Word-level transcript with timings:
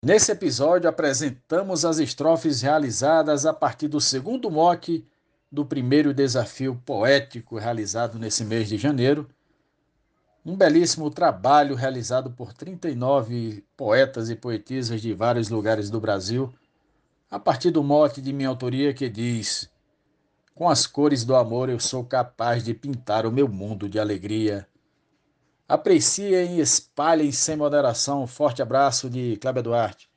Nesse 0.00 0.30
episódio, 0.30 0.88
apresentamos 0.88 1.84
as 1.84 1.98
estrofes 1.98 2.62
realizadas 2.62 3.44
a 3.44 3.52
partir 3.52 3.88
do 3.88 4.00
segundo 4.00 4.48
mote 4.48 5.04
do 5.50 5.66
primeiro 5.66 6.14
desafio 6.14 6.80
poético 6.86 7.58
realizado 7.58 8.16
nesse 8.16 8.44
mês 8.44 8.68
de 8.68 8.78
janeiro. 8.78 9.28
Um 10.46 10.54
belíssimo 10.54 11.10
trabalho 11.10 11.74
realizado 11.74 12.30
por 12.30 12.52
39 12.52 13.64
poetas 13.76 14.30
e 14.30 14.36
poetisas 14.36 15.02
de 15.02 15.12
vários 15.12 15.48
lugares 15.48 15.90
do 15.90 16.00
Brasil, 16.00 16.54
a 17.28 17.40
partir 17.40 17.72
do 17.72 17.82
mote 17.82 18.22
de 18.22 18.32
minha 18.32 18.48
autoria 18.48 18.94
que 18.94 19.08
diz: 19.08 19.68
Com 20.54 20.68
as 20.68 20.86
cores 20.86 21.24
do 21.24 21.34
amor 21.34 21.68
eu 21.68 21.80
sou 21.80 22.04
capaz 22.04 22.62
de 22.62 22.72
pintar 22.72 23.26
o 23.26 23.32
meu 23.32 23.48
mundo 23.48 23.88
de 23.88 23.98
alegria. 23.98 24.64
Apreciem 25.68 26.56
e 26.56 26.60
espalhem 26.60 27.30
sem 27.30 27.54
moderação. 27.54 28.22
Um 28.22 28.26
forte 28.26 28.62
abraço 28.62 29.10
de 29.10 29.36
Cláudio 29.36 29.64
Duarte. 29.64 30.08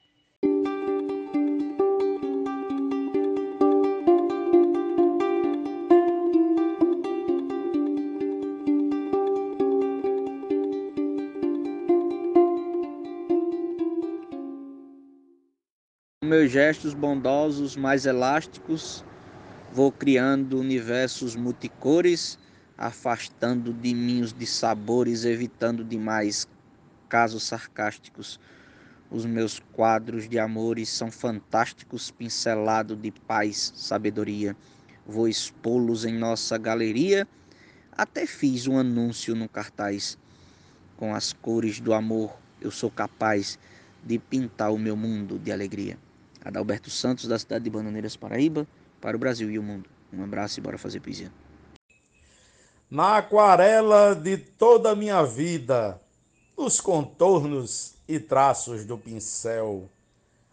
meus 16.23 16.49
gestos 16.49 16.93
bondosos 16.93 17.75
mais 17.75 18.05
elásticos, 18.05 19.03
vou 19.73 19.91
criando 19.91 20.57
universos 20.57 21.35
multicores 21.35 22.39
afastando 22.77 23.73
de 23.73 23.93
mim 23.93 24.21
os 24.21 24.33
dissabores, 24.33 25.25
evitando 25.25 25.83
demais 25.83 26.47
casos 27.09 27.43
sarcásticos. 27.43 28.39
Os 29.09 29.25
meus 29.25 29.59
quadros 29.73 30.29
de 30.29 30.39
amores 30.39 30.89
são 30.89 31.11
fantásticos, 31.11 32.09
pincelado 32.09 32.95
de 32.95 33.11
paz, 33.11 33.73
sabedoria. 33.75 34.55
Vou 35.05 35.27
expô-los 35.27 36.05
em 36.05 36.17
nossa 36.17 36.57
galeria. 36.57 37.27
Até 37.91 38.25
fiz 38.25 38.67
um 38.67 38.77
anúncio 38.77 39.35
no 39.35 39.49
cartaz. 39.49 40.17
Com 40.95 41.13
as 41.13 41.33
cores 41.33 41.81
do 41.81 41.93
amor, 41.93 42.33
eu 42.61 42.71
sou 42.71 42.89
capaz 42.89 43.59
de 44.03 44.17
pintar 44.17 44.71
o 44.71 44.79
meu 44.79 44.95
mundo 44.95 45.37
de 45.37 45.51
alegria. 45.51 45.97
Adalberto 46.43 46.89
Santos, 46.89 47.27
da 47.27 47.37
cidade 47.37 47.65
de 47.65 47.69
Bananeiras, 47.69 48.15
Paraíba, 48.15 48.65
para 49.01 49.17
o 49.17 49.19
Brasil 49.19 49.51
e 49.51 49.59
o 49.59 49.63
mundo. 49.63 49.89
Um 50.13 50.23
abraço 50.23 50.59
e 50.59 50.63
bora 50.63 50.77
fazer 50.77 51.01
poesia 51.01 51.31
na 52.91 53.15
aquarela 53.15 54.13
de 54.13 54.35
toda 54.35 54.91
a 54.91 54.95
minha 54.95 55.23
vida, 55.23 56.01
nos 56.57 56.81
contornos 56.81 57.93
e 58.05 58.19
traços 58.19 58.83
do 58.83 58.97
pincel. 58.97 59.89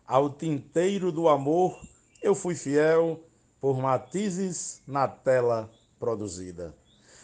Ao 0.07 0.31
tinteiro 0.31 1.11
do 1.11 1.29
amor 1.29 1.77
eu 2.23 2.37
fui 2.37 2.55
fiel 2.55 3.19
por 3.61 3.77
matizes 3.79 4.81
na 4.87 5.09
tela 5.09 5.69
produzida. 5.99 6.73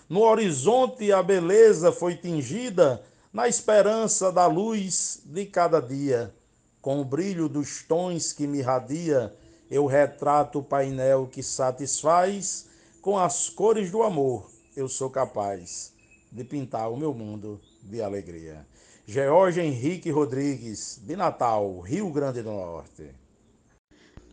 No 0.08 0.22
horizonte 0.22 1.12
a 1.12 1.22
beleza 1.22 1.92
foi 1.92 2.16
tingida 2.16 3.00
na 3.32 3.46
esperança 3.46 4.32
da 4.32 4.48
luz 4.48 5.22
de 5.24 5.46
cada 5.46 5.80
dia. 5.80 6.34
Com 6.82 7.00
o 7.00 7.04
brilho 7.04 7.48
dos 7.48 7.84
tons 7.84 8.32
que 8.32 8.48
me 8.48 8.58
irradia, 8.58 9.32
eu 9.70 9.86
retrato 9.86 10.58
o 10.58 10.62
painel 10.62 11.28
que 11.30 11.42
satisfaz 11.42 12.66
com 13.00 13.16
as 13.16 13.48
cores 13.48 13.92
do 13.92 14.02
amor 14.02 14.53
eu 14.76 14.88
sou 14.88 15.08
capaz 15.08 15.92
de 16.32 16.42
pintar 16.42 16.90
o 16.90 16.96
meu 16.96 17.14
mundo 17.14 17.60
de 17.82 18.02
alegria. 18.02 18.66
George 19.06 19.60
Henrique 19.60 20.10
Rodrigues, 20.10 21.00
de 21.06 21.14
Natal, 21.14 21.80
Rio 21.80 22.10
Grande 22.10 22.42
do 22.42 22.50
Norte. 22.50 23.10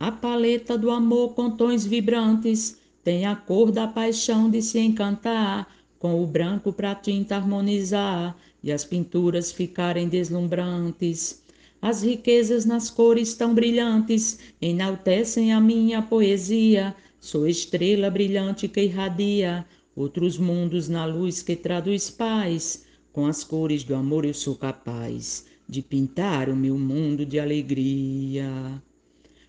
A 0.00 0.10
paleta 0.10 0.76
do 0.76 0.90
amor 0.90 1.34
com 1.34 1.50
tons 1.50 1.86
vibrantes 1.86 2.76
tem 3.04 3.24
a 3.26 3.36
cor 3.36 3.70
da 3.70 3.86
paixão 3.86 4.50
de 4.50 4.60
se 4.60 4.80
encantar, 4.80 5.68
com 5.98 6.20
o 6.20 6.26
branco 6.26 6.72
para 6.72 6.94
tinta 6.94 7.36
harmonizar 7.36 8.36
e 8.62 8.72
as 8.72 8.84
pinturas 8.84 9.52
ficarem 9.52 10.08
deslumbrantes. 10.08 11.40
As 11.80 12.02
riquezas 12.02 12.64
nas 12.64 12.90
cores 12.90 13.34
tão 13.34 13.54
brilhantes 13.54 14.38
enaltecem 14.60 15.52
a 15.52 15.60
minha 15.60 16.02
poesia. 16.02 16.96
Sou 17.20 17.46
estrela 17.46 18.10
brilhante 18.10 18.66
que 18.66 18.80
irradia 18.80 19.64
outros 19.94 20.38
mundos 20.38 20.88
na 20.88 21.04
luz 21.04 21.42
que 21.42 21.56
traduz 21.56 22.10
paz. 22.10 22.84
Com 23.12 23.26
as 23.26 23.44
cores 23.44 23.84
do 23.84 23.94
amor 23.94 24.24
eu 24.24 24.34
sou 24.34 24.56
capaz 24.56 25.44
de 25.68 25.82
pintar 25.82 26.48
o 26.48 26.56
meu 26.56 26.78
mundo 26.78 27.24
de 27.24 27.38
alegria. 27.38 28.82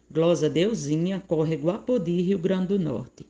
Glosa 0.09 0.49
Deusinha, 0.49 1.19
Córrego 1.27 1.69
Apodi, 1.69 2.21
Rio 2.21 2.37
Grande 2.37 2.67
do 2.67 2.79
Norte. 2.79 3.25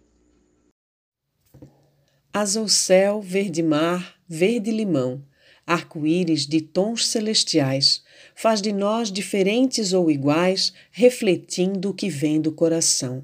Azul 2.31 2.68
céu, 2.68 3.22
verde 3.22 3.62
mar, 3.62 4.16
verde 4.28 4.72
limão, 4.72 5.24
arco-íris 5.68 6.47
de 6.47 6.62
tons 6.62 7.07
celestiais, 7.07 8.03
faz 8.35 8.62
de 8.62 8.74
nós 8.74 9.12
diferentes 9.12 9.94
ou 9.94 10.09
iguais, 10.09 10.74
refletindo 10.91 11.91
o 11.91 11.94
que 11.94 12.09
vem 12.09 12.41
do 12.41 12.51
coração. 12.51 13.24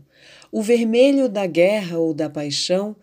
O 0.52 0.62
vermelho 0.62 1.28
da 1.28 1.46
guerra 1.46 1.98
ou 1.98 2.14
da 2.14 2.30
paixão 2.30 2.96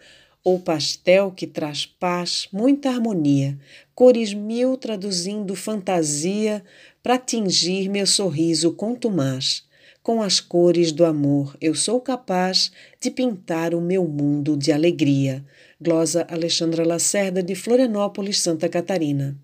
ou 0.46 0.60
pastel 0.60 1.32
que 1.32 1.44
traz 1.44 1.84
paz, 1.84 2.46
muita 2.52 2.88
harmonia, 2.88 3.58
cores 3.96 4.32
mil 4.32 4.76
traduzindo 4.76 5.56
fantasia 5.56 6.62
para 7.02 7.18
tingir 7.18 7.88
meu 7.88 8.06
sorriso 8.06 8.70
contumaz. 8.70 9.64
Com 10.04 10.22
as 10.22 10.38
cores 10.38 10.92
do 10.92 11.04
amor 11.04 11.56
eu 11.60 11.74
sou 11.74 12.00
capaz 12.00 12.70
de 13.00 13.10
pintar 13.10 13.74
o 13.74 13.80
meu 13.80 14.06
mundo 14.06 14.56
de 14.56 14.70
alegria. 14.70 15.44
Glosa 15.80 16.24
Alexandra 16.30 16.86
Lacerda, 16.86 17.42
de 17.42 17.56
Florianópolis, 17.56 18.40
Santa 18.40 18.68
Catarina. 18.68 19.36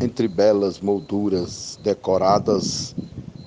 Entre 0.00 0.26
belas 0.26 0.80
molduras 0.80 1.78
decoradas, 1.84 2.96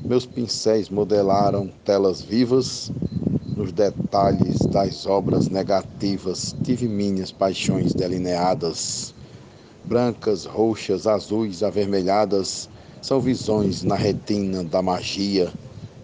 meus 0.05 0.27
pincéis 0.27 0.87
modelaram 0.87 1.67
telas 1.83 2.21
vivas 2.21 2.91
nos 3.59 3.73
detalhes 3.73 4.65
das 4.67 5.05
obras 5.05 5.49
negativas, 5.49 6.55
tive 6.63 6.87
minhas 6.87 7.29
paixões 7.29 7.93
delineadas. 7.93 9.13
Brancas, 9.83 10.45
roxas, 10.45 11.05
azuis, 11.05 11.61
avermelhadas, 11.61 12.69
são 13.01 13.19
visões 13.19 13.83
na 13.83 13.95
retina 13.95 14.63
da 14.63 14.81
magia. 14.81 15.53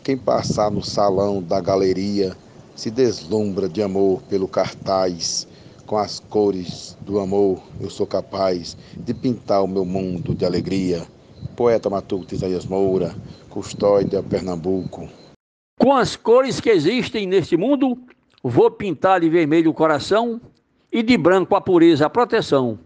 Quem 0.04 0.18
passar 0.18 0.70
no 0.70 0.84
salão 0.84 1.42
da 1.42 1.62
galeria 1.62 2.36
se 2.76 2.92
deslumbra 2.92 3.70
de 3.70 3.82
amor 3.82 4.22
pelo 4.24 4.50
cartaz. 4.50 5.48
Com 5.86 5.98
as 5.98 6.20
cores 6.20 6.98
do 7.06 7.22
amor, 7.22 7.64
eu 7.80 7.90
sou 7.90 8.06
capaz 8.06 8.76
de 9.06 9.14
pintar 9.14 9.64
o 9.64 9.68
meu 9.68 9.86
mundo 9.86 10.36
de 10.36 10.44
alegria. 10.44 11.08
Poeta 11.56 11.90
Matuto 11.90 12.36
Isaías 12.36 12.66
Moura, 12.66 13.16
Custódia, 13.50 14.22
Pernambuco. 14.22 15.08
Com 15.78 15.94
as 15.94 16.16
cores 16.16 16.60
que 16.60 16.70
existem 16.70 17.28
neste 17.28 17.58
mundo, 17.58 17.98
vou 18.42 18.72
pintar 18.72 19.20
de 19.20 19.30
vermelho 19.30 19.70
o 19.70 19.74
coração 19.74 20.40
e 20.92 21.04
de 21.04 21.18
branco 21.18 21.56
a 21.56 21.62
pureza, 21.62 22.06
a 22.06 22.10
proteção. 22.10 22.80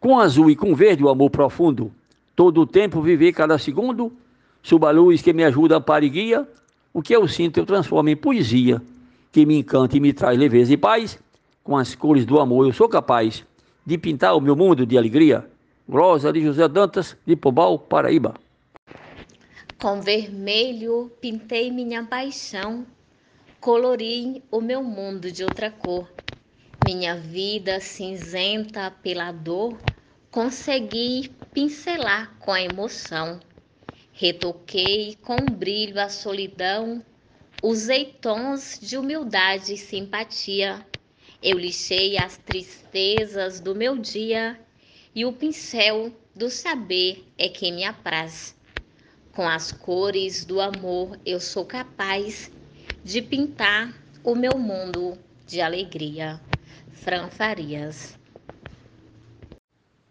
Com 0.00 0.18
azul 0.18 0.50
e 0.50 0.56
com 0.56 0.74
verde 0.74 1.04
o 1.04 1.10
amor 1.10 1.30
profundo. 1.30 1.92
Todo 2.34 2.62
o 2.62 2.66
tempo 2.66 3.02
viver 3.02 3.32
cada 3.32 3.58
segundo, 3.58 4.10
sob 4.62 4.86
a 4.86 4.90
luz 4.90 5.20
que 5.20 5.32
me 5.32 5.44
ajuda 5.44 5.80
para 5.80 6.04
e 6.04 6.08
guia, 6.08 6.48
o 6.92 7.02
que 7.02 7.14
eu 7.14 7.28
sinto 7.28 7.60
eu 7.60 7.66
transformo 7.66 8.08
em 8.08 8.16
poesia, 8.16 8.82
que 9.30 9.44
me 9.44 9.58
encanta 9.58 9.96
e 9.96 10.00
me 10.00 10.12
traz 10.12 10.38
leveza 10.38 10.72
e 10.72 10.76
paz. 10.76 11.18
Com 11.62 11.76
as 11.76 11.94
cores 11.94 12.24
do 12.24 12.40
amor 12.40 12.66
eu 12.66 12.72
sou 12.72 12.88
capaz 12.88 13.44
de 13.84 13.98
pintar 13.98 14.34
o 14.34 14.40
meu 14.40 14.56
mundo 14.56 14.86
de 14.86 14.96
alegria. 14.96 15.46
Rosa 15.88 16.32
de 16.32 16.40
José 16.42 16.66
Dantas, 16.66 17.16
de 17.26 17.36
Pobal, 17.36 17.78
Paraíba. 17.78 18.34
Com 19.80 20.02
vermelho 20.02 21.10
pintei 21.22 21.70
minha 21.70 22.04
paixão, 22.04 22.86
colori 23.58 24.44
o 24.50 24.60
meu 24.60 24.82
mundo 24.82 25.32
de 25.32 25.42
outra 25.42 25.70
cor. 25.70 26.06
Minha 26.82 27.16
vida 27.16 27.80
cinzenta 27.80 28.90
pela 28.90 29.32
dor, 29.32 29.80
consegui 30.30 31.34
pincelar 31.54 32.38
com 32.40 32.52
a 32.52 32.60
emoção. 32.60 33.40
Retoquei 34.12 35.16
com 35.22 35.50
brilho 35.54 35.98
a 35.98 36.10
solidão, 36.10 37.02
usei 37.62 38.04
tons 38.04 38.78
de 38.82 38.98
humildade 38.98 39.72
e 39.72 39.78
simpatia. 39.78 40.86
Eu 41.42 41.56
lixei 41.58 42.18
as 42.18 42.36
tristezas 42.36 43.60
do 43.60 43.74
meu 43.74 43.96
dia 43.96 44.60
e 45.14 45.24
o 45.24 45.32
pincel 45.32 46.12
do 46.36 46.50
saber 46.50 47.32
é 47.38 47.48
que 47.48 47.72
me 47.72 47.82
apraz. 47.82 48.59
Com 49.34 49.48
as 49.48 49.70
cores 49.70 50.44
do 50.44 50.60
amor, 50.60 51.18
eu 51.24 51.38
sou 51.38 51.64
capaz 51.64 52.50
de 53.04 53.22
pintar 53.22 53.94
o 54.24 54.34
meu 54.34 54.58
mundo 54.58 55.16
de 55.46 55.60
alegria. 55.60 56.40
Fran 56.92 57.28
Farias. 57.30 58.18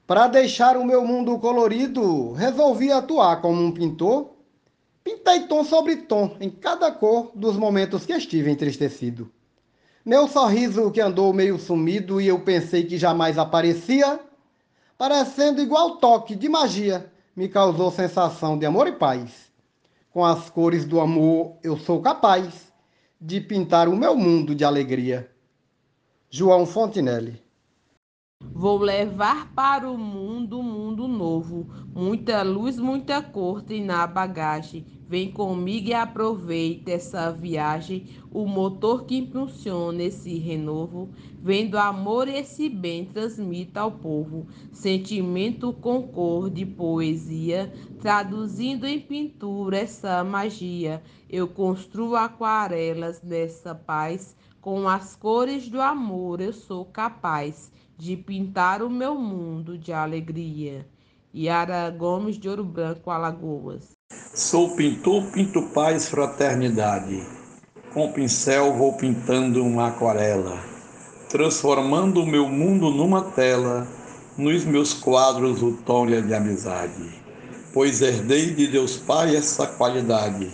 Para 0.07 0.27
deixar 0.27 0.77
o 0.77 0.85
meu 0.85 1.05
mundo 1.05 1.37
colorido, 1.37 2.31
resolvi 2.31 2.91
atuar 2.91 3.41
como 3.41 3.61
um 3.61 3.71
pintor. 3.71 4.31
Pintei 5.03 5.41
tom 5.47 5.63
sobre 5.63 5.97
tom 5.97 6.35
em 6.39 6.49
cada 6.49 6.91
cor 6.91 7.31
dos 7.35 7.57
momentos 7.57 8.05
que 8.05 8.13
estive 8.13 8.49
entristecido. 8.49 9.29
Meu 10.03 10.27
sorriso 10.27 10.89
que 10.91 11.01
andou 11.01 11.33
meio 11.33 11.59
sumido 11.59 12.21
e 12.21 12.27
eu 12.27 12.39
pensei 12.39 12.85
que 12.85 12.97
jamais 12.97 13.37
aparecia, 13.37 14.19
parecendo 14.97 15.61
igual 15.61 15.97
toque 15.97 16.35
de 16.35 16.47
magia, 16.47 17.11
me 17.39 17.47
causou 17.47 17.89
sensação 17.89 18.59
de 18.59 18.65
amor 18.65 18.85
e 18.85 18.91
paz. 18.91 19.49
Com 20.11 20.25
as 20.25 20.49
cores 20.49 20.83
do 20.83 20.99
amor 20.99 21.55
eu 21.63 21.77
sou 21.77 22.01
capaz 22.01 22.69
de 23.17 23.39
pintar 23.39 23.87
o 23.87 23.95
meu 23.95 24.13
mundo 24.13 24.53
de 24.53 24.65
alegria. 24.65 25.31
João 26.29 26.65
Fontinelli 26.65 27.41
Vou 28.43 28.77
levar 28.77 29.53
para 29.53 29.89
o 29.89 29.97
mundo 29.97 30.59
um 30.59 30.63
mundo 30.63 31.07
novo, 31.07 31.65
muita 31.95 32.41
luz, 32.41 32.77
muita 32.77 33.21
cor 33.21 33.61
tem 33.61 33.85
na 33.85 34.05
bagagem. 34.05 34.85
Vem 35.09 35.31
comigo 35.31 35.89
e 35.89 35.93
aproveita 35.95 36.91
essa 36.91 37.31
viagem, 37.31 38.05
o 38.31 38.45
motor 38.45 39.05
que 39.05 39.17
impulsiona 39.17 40.03
esse 40.03 40.37
renovo. 40.37 41.09
Vem 41.41 41.67
do 41.67 41.79
amor 41.79 42.27
esse 42.27 42.69
bem 42.69 43.05
transmita 43.05 43.79
ao 43.79 43.91
povo, 43.91 44.45
sentimento 44.71 45.73
com 45.73 46.03
cor 46.03 46.47
de 46.47 46.63
poesia, 46.63 47.73
traduzindo 47.99 48.85
em 48.85 48.99
pintura 48.99 49.79
essa 49.79 50.23
magia. 50.23 51.01
Eu 51.27 51.47
construo 51.47 52.15
aquarelas 52.15 53.19
nessa 53.23 53.73
paz, 53.73 54.37
com 54.61 54.87
as 54.87 55.15
cores 55.15 55.67
do 55.69 55.81
amor 55.81 56.39
eu 56.39 56.53
sou 56.53 56.85
capaz 56.85 57.71
de 57.97 58.15
pintar 58.15 58.83
o 58.83 58.91
meu 58.91 59.15
mundo 59.15 59.75
de 59.75 59.91
alegria. 59.91 60.87
Yara 61.35 61.89
Gomes 61.89 62.37
de 62.37 62.47
Ouro 62.47 62.63
Branco, 62.63 63.09
Alagoas. 63.09 63.98
Sou 64.39 64.69
pintor, 64.69 65.23
pinto 65.33 65.61
paz, 65.61 66.07
fraternidade. 66.07 67.21
Com 67.93 68.09
pincel 68.13 68.73
vou 68.73 68.93
pintando 68.93 69.61
uma 69.65 69.89
aquarela, 69.89 70.57
transformando 71.27 72.21
o 72.21 72.25
meu 72.25 72.47
mundo 72.47 72.89
numa 72.89 73.21
tela, 73.21 73.85
nos 74.37 74.63
meus 74.63 74.93
quadros 74.93 75.61
o 75.61 75.73
tom 75.73 76.05
de 76.05 76.33
amizade. 76.33 77.21
Pois 77.73 78.01
herdei 78.01 78.53
de 78.53 78.67
Deus 78.67 78.95
Pai 78.95 79.35
essa 79.35 79.67
qualidade, 79.67 80.49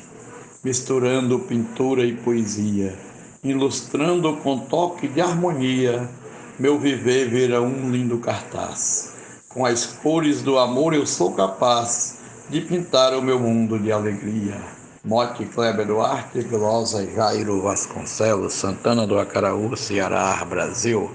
misturando 0.63 1.37
pintura 1.37 2.03
e 2.03 2.15
poesia, 2.15 2.97
ilustrando 3.43 4.35
com 4.37 4.57
toque 4.57 5.07
de 5.07 5.21
harmonia 5.21 6.09
meu 6.57 6.79
viver 6.79 7.29
vira 7.29 7.61
um 7.61 7.91
lindo 7.91 8.17
cartaz. 8.17 9.13
Com 9.47 9.63
as 9.63 9.85
cores 9.85 10.41
do 10.41 10.57
amor 10.57 10.95
eu 10.95 11.05
sou 11.05 11.33
capaz 11.33 12.14
de 12.49 12.61
pintar 12.61 13.13
o 13.13 13.21
meu 13.21 13.39
mundo 13.39 13.79
de 13.79 13.91
alegria. 13.91 14.55
Mote 15.03 15.45
Kleber 15.45 15.85
Duarte, 15.85 16.43
Glosa 16.43 17.05
Jairo 17.05 17.61
Vasconcelos, 17.61 18.53
Santana 18.53 19.05
do 19.07 19.19
Acaraú, 19.19 19.75
Ceará, 19.75 20.43
Brasil. 20.45 21.09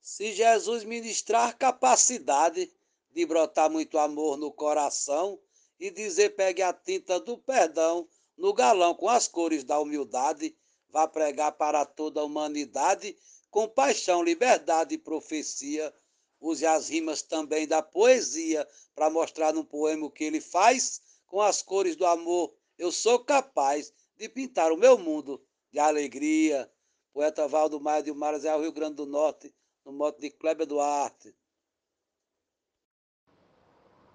Se 0.00 0.32
Jesus 0.32 0.84
ministrar 0.84 1.56
capacidade 1.56 2.70
de 3.14 3.26
brotar 3.26 3.70
muito 3.70 3.98
amor 3.98 4.36
no 4.36 4.52
coração 4.52 5.38
e 5.78 5.90
dizer 5.90 6.36
pegue 6.36 6.62
a 6.62 6.72
tinta 6.72 7.20
do 7.20 7.38
perdão 7.38 8.08
no 8.36 8.52
galão 8.52 8.94
com 8.94 9.08
as 9.08 9.26
cores 9.28 9.64
da 9.64 9.78
humildade, 9.78 10.54
vá 10.90 11.06
pregar 11.06 11.52
para 11.52 11.84
toda 11.84 12.20
a 12.20 12.24
humanidade 12.24 13.16
compaixão, 13.50 14.22
liberdade 14.22 14.94
e 14.94 14.98
profecia. 14.98 15.92
Use 16.40 16.64
as 16.64 16.88
rimas 16.88 17.22
também 17.22 17.66
da 17.66 17.82
poesia 17.82 18.66
para 18.94 19.10
mostrar 19.10 19.52
no 19.52 19.64
poema 19.64 20.06
o 20.06 20.10
que 20.10 20.24
ele 20.24 20.40
faz 20.40 21.00
com 21.26 21.40
as 21.40 21.62
cores 21.62 21.96
do 21.96 22.06
amor. 22.06 22.54
Eu 22.78 22.92
sou 22.92 23.18
capaz 23.18 23.92
de 24.16 24.28
pintar 24.28 24.72
o 24.72 24.76
meu 24.76 24.96
mundo 24.96 25.42
de 25.72 25.78
alegria. 25.78 26.70
Poeta 27.12 27.48
Valdo 27.48 27.80
Maia 27.80 28.02
de 28.02 28.12
Maras 28.12 28.44
é 28.44 28.54
o 28.54 28.60
Rio 28.60 28.72
Grande 28.72 28.96
do 28.96 29.06
Norte, 29.06 29.52
no 29.84 29.92
mote 29.92 30.20
de 30.20 30.30
Kleber 30.30 30.66
Duarte. 30.66 31.34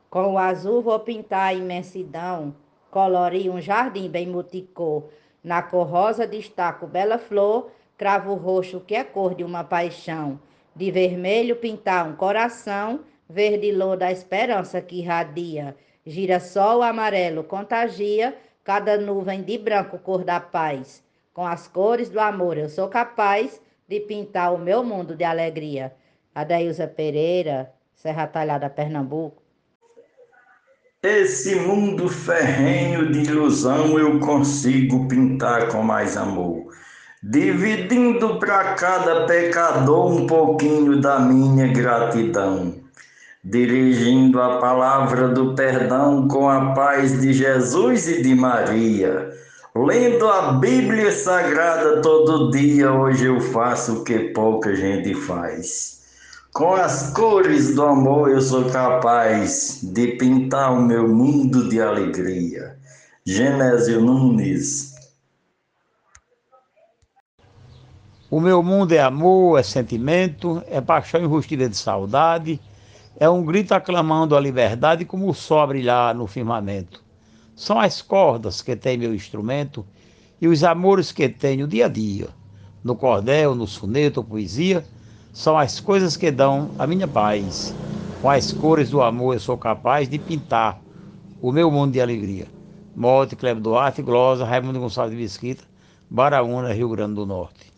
Com 0.09 0.33
o 0.33 0.37
azul 0.37 0.81
vou 0.81 0.99
pintar 0.99 1.49
a 1.49 1.53
imensidão, 1.53 2.55
colorir 2.91 3.51
um 3.51 3.59
jardim 3.59 4.09
bem 4.09 4.27
multicor. 4.27 5.09
Na 5.43 5.61
cor 5.61 5.87
rosa 5.87 6.25
destaco 6.25 6.87
bela 6.87 7.17
flor, 7.17 7.71
cravo 7.97 8.35
roxo 8.35 8.79
que 8.79 8.95
é 8.95 9.03
cor 9.03 9.35
de 9.35 9.43
uma 9.43 9.63
paixão. 9.63 10.39
De 10.75 10.89
vermelho 10.91 11.55
pintar 11.55 12.07
um 12.07 12.15
coração, 12.15 13.01
verde 13.29 13.71
lô 13.71 13.95
da 13.95 14.11
esperança 14.11 14.81
que 14.81 14.99
irradia. 14.99 15.75
Girassol 16.05 16.81
amarelo 16.81 17.43
contagia, 17.43 18.35
cada 18.63 18.97
nuvem 18.97 19.41
de 19.41 19.57
branco 19.57 19.99
cor 19.99 20.23
da 20.23 20.39
paz. 20.39 21.03
Com 21.33 21.45
as 21.45 21.67
cores 21.67 22.09
do 22.09 22.19
amor 22.19 22.57
eu 22.57 22.69
sou 22.69 22.87
capaz 22.87 23.61
de 23.87 23.99
pintar 23.99 24.53
o 24.53 24.57
meu 24.57 24.83
mundo 24.83 25.15
de 25.15 25.23
alegria. 25.23 25.93
Adailza 26.33 26.87
Pereira, 26.87 27.71
Serra 27.93 28.27
Talhada, 28.27 28.69
Pernambuco. 28.69 29.43
Esse 31.03 31.55
mundo 31.55 32.07
ferrenho 32.07 33.11
de 33.11 33.29
ilusão 33.29 33.99
eu 33.99 34.19
consigo 34.19 35.07
pintar 35.07 35.67
com 35.67 35.83
mais 35.83 36.15
amor, 36.15 36.73
dividindo 37.23 38.37
para 38.37 38.73
cada 38.73 39.25
pecador 39.25 40.11
um 40.11 40.27
pouquinho 40.27 40.99
da 40.99 41.19
minha 41.19 41.67
gratidão, 41.67 42.75
dirigindo 43.41 44.41
a 44.41 44.57
palavra 44.57 45.29
do 45.29 45.55
perdão 45.55 46.27
com 46.27 46.49
a 46.49 46.73
paz 46.73 47.21
de 47.21 47.31
Jesus 47.31 48.09
e 48.09 48.21
de 48.21 48.35
Maria. 48.35 49.31
Lendo 49.73 50.27
a 50.27 50.51
Bíblia 50.51 51.13
Sagrada 51.13 52.01
todo 52.01 52.51
dia, 52.51 52.91
hoje 52.91 53.25
eu 53.25 53.39
faço 53.39 53.99
o 53.99 54.03
que 54.03 54.19
pouca 54.33 54.75
gente 54.75 55.15
faz. 55.15 56.01
Com 56.51 56.73
as 56.75 57.11
cores 57.13 57.73
do 57.73 57.83
amor 57.83 58.29
eu 58.29 58.41
sou 58.41 58.69
capaz 58.69 59.79
de 59.81 60.07
pintar 60.17 60.73
o 60.73 60.81
meu 60.81 61.07
mundo 61.07 61.69
de 61.69 61.81
alegria. 61.81 62.75
Genésio 63.25 64.01
Nunes. 64.01 64.92
O 68.33 68.39
meu 68.39 68.63
mundo 68.63 68.93
é 68.93 68.99
amor, 68.99 69.59
é 69.59 69.61
sentimento, 69.61 70.63
é 70.65 70.81
paixão 70.81 71.21
enrustida 71.21 71.69
de 71.69 71.77
saudade, 71.77 72.59
é 73.19 73.29
um 73.29 73.45
grito 73.45 73.75
aclamando 73.75 74.35
a 74.35 74.39
liberdade 74.39 75.05
como 75.05 75.29
o 75.29 75.35
sol 75.35 75.59
a 75.59 75.67
brilhar 75.67 76.15
no 76.15 76.25
firmamento. 76.25 77.03
São 77.55 77.79
as 77.79 78.01
cordas 78.01 78.59
que 78.59 78.75
tem 78.75 78.97
meu 78.97 79.13
instrumento 79.13 79.85
e 80.41 80.47
os 80.47 80.63
amores 80.63 81.11
que 81.11 81.29
tenho 81.29 81.67
dia 81.67 81.85
a 81.85 81.87
dia, 81.87 82.27
no 82.83 82.95
cordel, 82.95 83.53
no 83.53 83.67
soneto, 83.67 84.23
poesia, 84.23 84.83
são 85.31 85.55
as 85.55 85.79
coisas 85.79 86.17
que 86.17 86.31
dão 86.31 86.71
a 86.79 86.87
minha 86.87 87.07
paz. 87.07 87.71
Com 88.19 88.31
as 88.31 88.51
cores 88.51 88.89
do 88.89 89.03
amor 89.03 89.35
eu 89.35 89.39
sou 89.39 89.59
capaz 89.59 90.09
de 90.09 90.17
pintar 90.17 90.81
o 91.39 91.51
meu 91.51 91.69
mundo 91.69 91.91
de 91.91 92.01
alegria. 92.01 92.47
Morte, 92.95 93.35
Cleber 93.35 93.61
Duarte, 93.61 94.01
Glosa, 94.01 94.43
Raimundo 94.43 94.79
Gonçalves 94.79 95.15
de 95.15 95.21
Mesquita, 95.21 95.63
Baraúna, 96.09 96.73
Rio 96.73 96.89
Grande 96.89 97.13
do 97.13 97.27
Norte. 97.27 97.72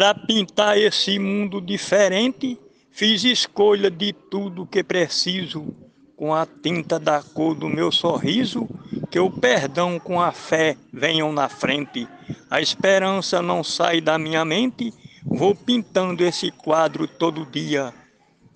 Para 0.00 0.14
pintar 0.14 0.78
esse 0.78 1.18
mundo 1.18 1.60
diferente, 1.60 2.58
fiz 2.90 3.22
escolha 3.22 3.90
de 3.90 4.14
tudo 4.14 4.64
que 4.64 4.82
preciso, 4.82 5.76
com 6.16 6.34
a 6.34 6.46
tinta 6.46 6.98
da 6.98 7.22
cor 7.22 7.54
do 7.54 7.68
meu 7.68 7.92
sorriso, 7.92 8.66
que 9.10 9.20
o 9.20 9.30
perdão 9.30 9.98
com 9.98 10.18
a 10.18 10.32
fé 10.32 10.74
venham 10.90 11.34
na 11.34 11.50
frente. 11.50 12.08
A 12.50 12.62
esperança 12.62 13.42
não 13.42 13.62
sai 13.62 14.00
da 14.00 14.18
minha 14.18 14.42
mente, 14.42 14.90
Vou 15.22 15.54
pintando 15.54 16.24
esse 16.24 16.50
quadro 16.50 17.06
todo 17.06 17.44
dia, 17.44 17.92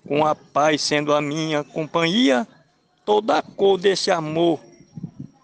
com 0.07 0.25
a 0.25 0.33
paz 0.33 0.81
sendo 0.81 1.13
a 1.13 1.21
minha 1.21 1.63
companhia, 1.63 2.47
toda 3.05 3.37
a 3.37 3.43
cor 3.43 3.77
desse 3.77 4.09
amor 4.09 4.59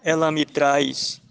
ela 0.02 0.32
me 0.32 0.44
traz. 0.44 1.22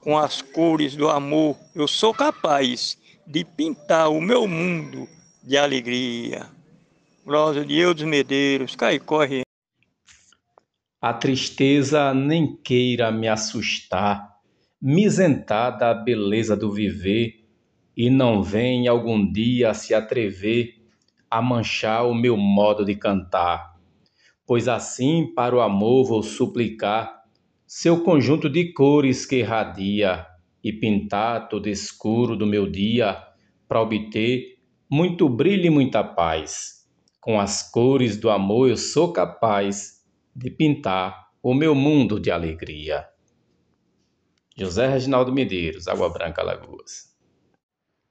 Com 0.00 0.16
as 0.16 0.40
cores 0.40 0.94
do 0.94 1.10
amor 1.10 1.56
eu 1.74 1.88
sou 1.88 2.14
capaz 2.14 2.96
de 3.26 3.44
pintar 3.44 4.10
o 4.10 4.20
meu 4.20 4.46
mundo 4.46 5.08
de 5.42 5.56
alegria. 5.56 6.46
Glória 7.24 7.64
de 7.64 7.78
Eudes 7.78 8.04
Medeiros, 8.04 8.76
cai 8.76 8.98
corre. 8.98 9.42
A 11.00 11.12
tristeza 11.12 12.12
nem 12.12 12.56
queira 12.56 13.10
me 13.10 13.28
assustar, 13.28 14.38
me 14.80 15.04
isentar 15.04 15.76
da 15.76 15.94
beleza 15.94 16.56
do 16.56 16.70
viver 16.70 17.44
e 17.96 18.10
não 18.10 18.42
vem 18.42 18.88
algum 18.88 19.30
dia 19.30 19.72
se 19.74 19.94
atrever 19.94 20.74
a 21.30 21.40
manchar 21.40 22.06
o 22.06 22.14
meu 22.14 22.36
modo 22.36 22.84
de 22.84 22.94
cantar. 22.94 23.74
Pois 24.46 24.68
assim 24.68 25.32
para 25.34 25.56
o 25.56 25.60
amor 25.60 26.06
vou 26.06 26.22
suplicar 26.22 27.22
seu 27.66 28.02
conjunto 28.02 28.48
de 28.48 28.72
cores 28.72 29.24
que 29.24 29.36
irradia 29.36 30.26
e 30.64 30.72
pintar 30.72 31.48
todo 31.50 31.68
escuro 31.68 32.34
do 32.34 32.46
meu 32.46 32.66
dia 32.66 33.22
para 33.68 33.82
obter 33.82 34.58
muito 34.90 35.28
brilho 35.28 35.66
e 35.66 35.70
muita 35.70 36.02
paz. 36.02 36.88
Com 37.20 37.38
as 37.38 37.70
cores 37.70 38.16
do 38.16 38.30
amor 38.30 38.70
eu 38.70 38.76
sou 38.76 39.12
capaz 39.12 40.02
de 40.34 40.50
pintar 40.50 41.28
o 41.42 41.52
meu 41.52 41.74
mundo 41.74 42.18
de 42.18 42.30
alegria. 42.30 43.06
José 44.56 44.86
Reginaldo 44.86 45.32
Medeiros, 45.32 45.86
Água 45.86 46.08
Branca, 46.08 46.42
Lagoas. 46.42 47.12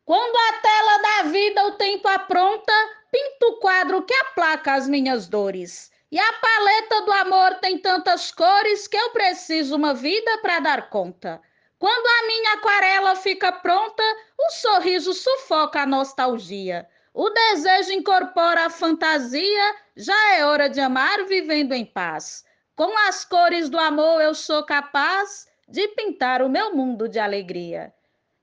Quando 0.05 0.35
a 0.35 0.61
tela 0.61 0.97
da 1.01 1.31
vida 1.31 1.65
o 1.67 1.71
tempo 1.71 2.07
apronta, 2.07 2.73
pinto 3.11 3.45
o 3.47 3.59
quadro 3.59 4.03
que 4.03 4.13
aplaca 4.13 4.73
as 4.73 4.87
minhas 4.87 5.27
dores. 5.27 5.89
E 6.11 6.19
a 6.19 6.33
paleta 6.33 7.01
do 7.05 7.11
amor 7.13 7.55
tem 7.59 7.79
tantas 7.79 8.31
cores 8.31 8.87
que 8.87 8.97
eu 8.97 9.09
preciso 9.11 9.75
uma 9.75 9.93
vida 9.93 10.37
para 10.41 10.59
dar 10.59 10.89
conta. 10.89 11.41
Quando 11.83 12.07
a 12.07 12.27
minha 12.27 12.53
aquarela 12.53 13.13
fica 13.13 13.51
pronta, 13.51 14.01
o 14.39 14.51
sorriso 14.51 15.13
sufoca 15.13 15.81
a 15.81 15.85
nostalgia. 15.85 16.87
O 17.13 17.29
desejo 17.29 17.91
incorpora 17.91 18.67
a 18.67 18.69
fantasia, 18.69 19.75
já 19.93 20.35
é 20.37 20.45
hora 20.45 20.69
de 20.69 20.79
amar 20.79 21.25
vivendo 21.25 21.73
em 21.73 21.83
paz. 21.85 22.45
Com 22.73 22.97
as 23.09 23.25
cores 23.25 23.67
do 23.69 23.77
amor 23.77 24.21
eu 24.21 24.33
sou 24.33 24.63
capaz 24.63 25.45
de 25.67 25.85
pintar 25.89 26.41
o 26.41 26.47
meu 26.47 26.73
mundo 26.73 27.09
de 27.09 27.19
alegria. 27.19 27.93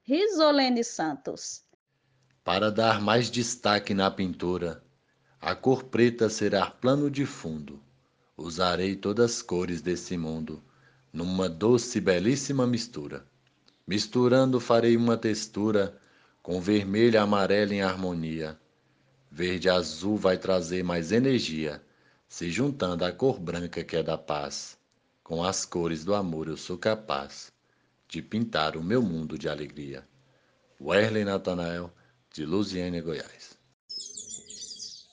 Risolene 0.03 0.85
Santos. 0.85 1.65
Para 2.45 2.71
dar 2.71 3.01
mais 3.01 3.31
destaque 3.31 3.95
na 3.95 4.11
pintura, 4.11 4.85
a 5.41 5.55
cor 5.55 5.85
preta 5.85 6.29
será 6.29 6.71
plano 6.71 7.11
de 7.11 7.25
fundo. 7.25 7.83
Usarei 8.37 8.97
todas 8.97 9.37
as 9.37 9.41
cores 9.41 9.81
desse 9.81 10.19
mundo, 10.19 10.63
numa 11.11 11.49
doce 11.49 11.97
e 11.97 12.01
belíssima 12.03 12.67
mistura. 12.67 13.30
Misturando 13.91 14.61
farei 14.61 14.97
uma 14.97 15.17
textura 15.17 16.01
com 16.45 16.61
vermelho 16.61 17.15
e 17.15 17.19
amarelo 17.19 17.73
em 17.73 17.83
harmonia. 17.83 18.57
Verde 19.29 19.67
e 19.67 19.69
azul 19.69 20.17
vai 20.17 20.39
trazer 20.39 20.85
mais 20.85 21.11
energia, 21.11 21.83
se 22.29 22.53
juntando 22.53 23.05
à 23.05 23.11
cor 23.11 23.41
branca 23.41 23.83
que 23.83 23.97
é 23.97 24.03
da 24.05 24.17
paz. 24.17 24.79
Com 25.25 25.43
as 25.43 25.65
cores 25.65 26.05
do 26.05 26.15
amor 26.15 26.47
eu 26.47 26.57
sou 26.57 26.79
capaz 26.79 27.53
de 28.07 28.23
pintar 28.23 28.77
o 28.77 28.85
meu 28.85 29.03
mundo 29.03 29.37
de 29.37 29.49
alegria. 29.49 30.07
Werley 30.81 31.25
Natanael, 31.25 31.93
de 32.33 32.45
Luziânia, 32.45 33.03
Goiás. 33.03 33.59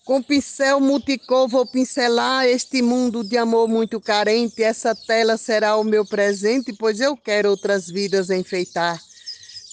Com 0.07 0.23
pincel 0.23 0.79
multicor 0.79 1.49
vou 1.49 1.65
pincelar 1.65 2.45
este 2.45 2.81
mundo 2.81 3.25
de 3.25 3.37
amor 3.37 3.67
muito 3.67 3.99
carente. 3.99 4.63
Essa 4.63 4.95
tela 4.95 5.35
será 5.35 5.75
o 5.75 5.83
meu 5.83 6.05
presente, 6.05 6.71
pois 6.71 7.01
eu 7.01 7.17
quero 7.17 7.49
outras 7.49 7.89
vidas 7.89 8.29
enfeitar. 8.29 9.03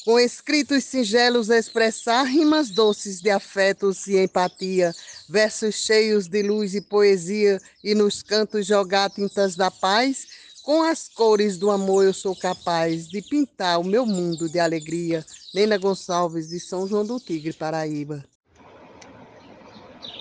Com 0.05 0.19
escritos 0.19 0.83
singelos 0.83 1.51
expressar 1.51 2.25
rimas 2.25 2.71
doces 2.71 3.21
de 3.21 3.31
afetos 3.31 4.09
e 4.09 4.19
empatia, 4.19 4.93
versos 5.29 5.77
cheios 5.77 6.27
de 6.27 6.43
luz 6.43 6.75
e 6.75 6.81
poesia, 6.81 7.61
e 7.85 7.95
nos 7.95 8.21
cantos 8.21 8.67
jogar 8.67 9.11
tintas 9.11 9.55
da 9.55 9.71
paz 9.71 10.27
com 10.65 10.83
as 10.83 11.09
cores 11.09 11.59
do 11.59 11.71
amor 11.71 12.05
eu 12.05 12.13
sou 12.13 12.35
capaz 12.35 13.07
de 13.07 13.23
pintar 13.23 13.79
o 13.79 13.85
meu 13.85 14.05
mundo 14.05 14.49
de 14.49 14.59
alegria. 14.59 15.25
Nena 15.55 15.79
Gonçalves, 15.79 16.49
de 16.49 16.59
São 16.59 16.89
João 16.89 17.07
do 17.07 17.21
Tigre, 17.21 17.53
Paraíba. 17.53 18.34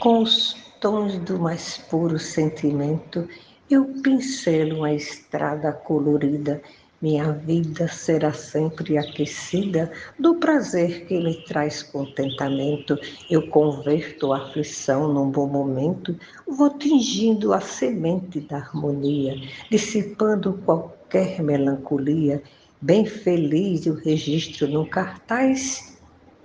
Com 0.03 0.23
os 0.23 0.57
tons 0.81 1.17
do 1.19 1.39
mais 1.39 1.77
puro 1.77 2.19
sentimento, 2.19 3.25
eu 3.71 3.85
pincelo 4.03 4.79
uma 4.79 4.91
estrada 4.91 5.71
colorida 5.71 6.61
minha 7.01 7.31
vida 7.31 7.87
será 7.87 8.33
sempre 8.33 8.97
aquecida 8.97 9.89
do 10.19 10.35
prazer 10.35 11.05
que 11.05 11.17
lhe 11.17 11.41
traz 11.45 11.81
contentamento. 11.83 12.99
Eu 13.31 13.47
converto 13.47 14.33
a 14.33 14.39
aflição 14.39 15.07
num 15.07 15.31
bom 15.31 15.47
momento, 15.47 16.19
vou 16.45 16.77
tingindo 16.77 17.53
a 17.53 17.61
semente 17.61 18.41
da 18.41 18.57
harmonia, 18.57 19.37
dissipando 19.71 20.59
qualquer 20.65 21.41
melancolia. 21.41 22.43
Bem 22.81 23.05
feliz 23.05 23.85
o 23.85 23.93
registro 23.93 24.67
no 24.67 24.85
cartaz, 24.85 25.97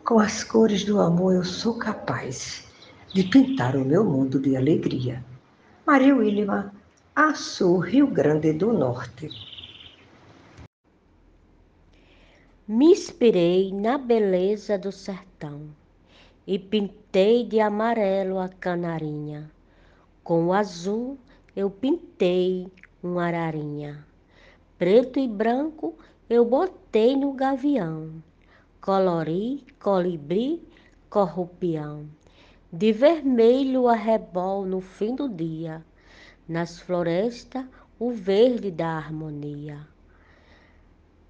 com 0.05 0.21
as 0.21 0.45
cores 0.45 0.85
do 0.85 1.01
amor 1.01 1.35
eu 1.35 1.45
sou 1.45 1.75
capaz 1.75 2.68
de 3.19 3.25
pintar 3.25 3.75
o 3.75 3.85
meu 3.85 4.05
mundo 4.05 4.39
de 4.39 4.57
alegria. 4.57 5.25
Maria 5.85 6.15
Wilma, 6.15 6.73
Açu, 7.17 7.79
Rio 7.79 8.07
Grande 8.07 8.53
do 8.53 8.73
Norte. 8.73 9.29
Me 12.69 12.93
inspirei 12.93 13.73
na 13.73 13.99
beleza 13.99 14.79
do 14.79 14.93
sertão 14.93 15.63
e 16.47 16.61
pintei 16.61 17.45
de 17.45 17.59
amarelo 17.59 18.39
a 18.39 18.49
canarinha. 18.49 19.51
Com 20.23 20.47
o 20.47 20.53
azul 20.53 21.19
eu 21.57 21.69
pintei 21.69 22.69
um 23.03 23.19
ararinha. 23.19 24.07
Preto 24.79 25.19
e 25.19 25.27
branco 25.27 25.97
eu 26.31 26.45
botei 26.45 27.17
no 27.17 27.33
gavião. 27.33 28.23
Colori, 28.81 29.65
colibri, 29.81 30.63
corrupião. 31.11 32.07
De 32.73 32.93
vermelho 32.93 33.89
a 33.89 33.95
rebol 33.95 34.65
no 34.65 34.81
fim 34.81 35.15
do 35.15 35.29
dia. 35.29 35.85
Nas 36.49 36.81
florestas 36.81 37.67
o 37.99 38.11
verde 38.11 38.71
da 38.71 38.97
harmonia 38.97 39.87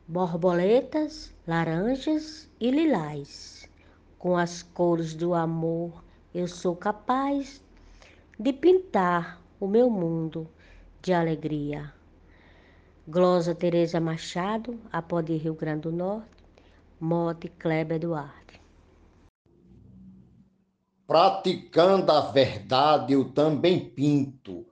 borboletas, 0.08 1.34
laranjas 1.46 2.48
e 2.58 2.70
lilás. 2.70 3.68
Com 4.18 4.38
as 4.38 4.62
cores 4.62 5.14
do 5.14 5.34
amor, 5.34 6.02
eu 6.34 6.48
sou 6.48 6.74
capaz 6.74 7.62
de 8.38 8.52
pintar 8.54 9.38
o 9.60 9.68
meu 9.68 9.90
mundo 9.90 10.48
de 11.02 11.12
alegria. 11.12 11.92
Glosa 13.06 13.54
Teresa 13.54 14.00
Machado, 14.00 14.80
Apode 14.90 15.36
Rio 15.36 15.54
Grande 15.54 15.82
do 15.82 15.92
Norte, 15.92 16.28
Mote 16.98 17.48
Kleber 17.48 18.00
Duarte. 18.00 18.47
Praticando 21.08 22.12
a 22.12 22.20
verdade, 22.20 23.14
eu 23.14 23.24
também 23.32 23.80
pinto 23.80 24.64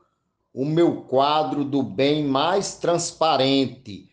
o 0.54 0.64
meu 0.64 1.02
quadro 1.02 1.64
do 1.64 1.82
bem 1.82 2.24
mais 2.24 2.76
transparente 2.76 4.06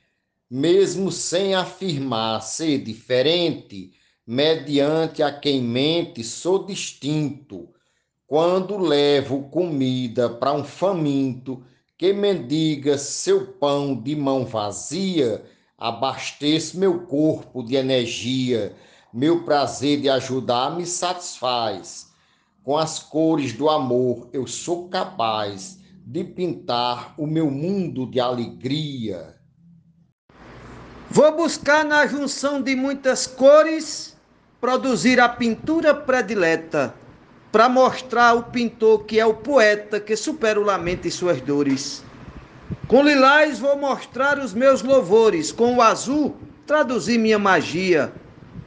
mesmo 0.56 1.12
sem 1.12 1.56
afirmar 1.56 2.40
ser 2.44 2.78
diferente, 2.78 3.92
mediante 4.26 5.24
a 5.24 5.32
quem 5.32 5.60
mente 5.60 6.24
sou 6.24 6.64
distinto. 6.64 7.70
Quando 8.28 8.78
levo 8.78 9.50
comida 9.50 10.30
para 10.30 10.54
um 10.54 10.64
faminto 10.64 11.66
que 11.98 12.14
mendiga 12.14 13.00
seu 13.00 13.48
pão 13.54 14.00
de 14.00 14.16
mão 14.16 14.46
vazia, 14.46 15.44
abasteço 15.76 16.78
meu 16.78 17.08
corpo 17.08 17.64
de 17.64 17.76
energia, 17.76 18.76
meu 19.12 19.44
prazer 19.46 20.02
de 20.02 20.08
ajudar 20.08 20.78
me 20.78 20.86
satisfaz. 20.86 22.13
Com 22.64 22.78
as 22.78 22.98
cores 22.98 23.52
do 23.52 23.70
amor 23.70 24.30
eu 24.32 24.48
sou 24.48 24.88
capaz 24.88 25.80
de 26.06 26.24
pintar 26.24 27.14
o 27.18 27.28
meu 27.28 27.52
mundo 27.52 28.10
de 28.10 28.22
alegria. 28.22 29.36
Vou 31.10 31.30
buscar 31.36 31.84
na 31.84 32.08
junção 32.08 32.62
de 32.62 32.74
muitas 32.74 33.28
cores 33.28 34.16
produzir 34.62 35.20
a 35.20 35.28
pintura 35.28 35.94
predileta 35.94 36.96
para 37.52 37.68
mostrar 37.68 38.34
o 38.34 38.44
pintor 38.44 39.04
que 39.04 39.20
é 39.20 39.26
o 39.26 39.34
poeta 39.34 40.00
que 40.00 40.16
supera 40.16 40.58
o 40.58 40.64
lamento 40.64 41.06
e 41.06 41.12
suas 41.12 41.42
dores. 41.42 42.02
Com 42.88 43.04
lilás 43.04 43.60
vou 43.60 43.78
mostrar 43.78 44.40
os 44.40 44.54
meus 44.54 44.82
louvores, 44.82 45.52
com 45.52 45.76
o 45.76 45.82
azul 45.82 46.38
traduzir 46.66 47.18
minha 47.18 47.38
magia. 47.38 48.14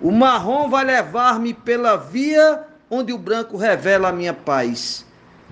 O 0.03 0.12
marrom 0.12 0.69
vai 0.69 0.85
levar-me 0.85 1.55
pela 1.55 1.97
via 1.97 2.75
onde 2.90 3.12
o 3.12 3.19
branco 3.19 3.57
revela 3.57 4.09
a 4.09 4.12
minha 4.12 4.35
paz. 4.35 5.05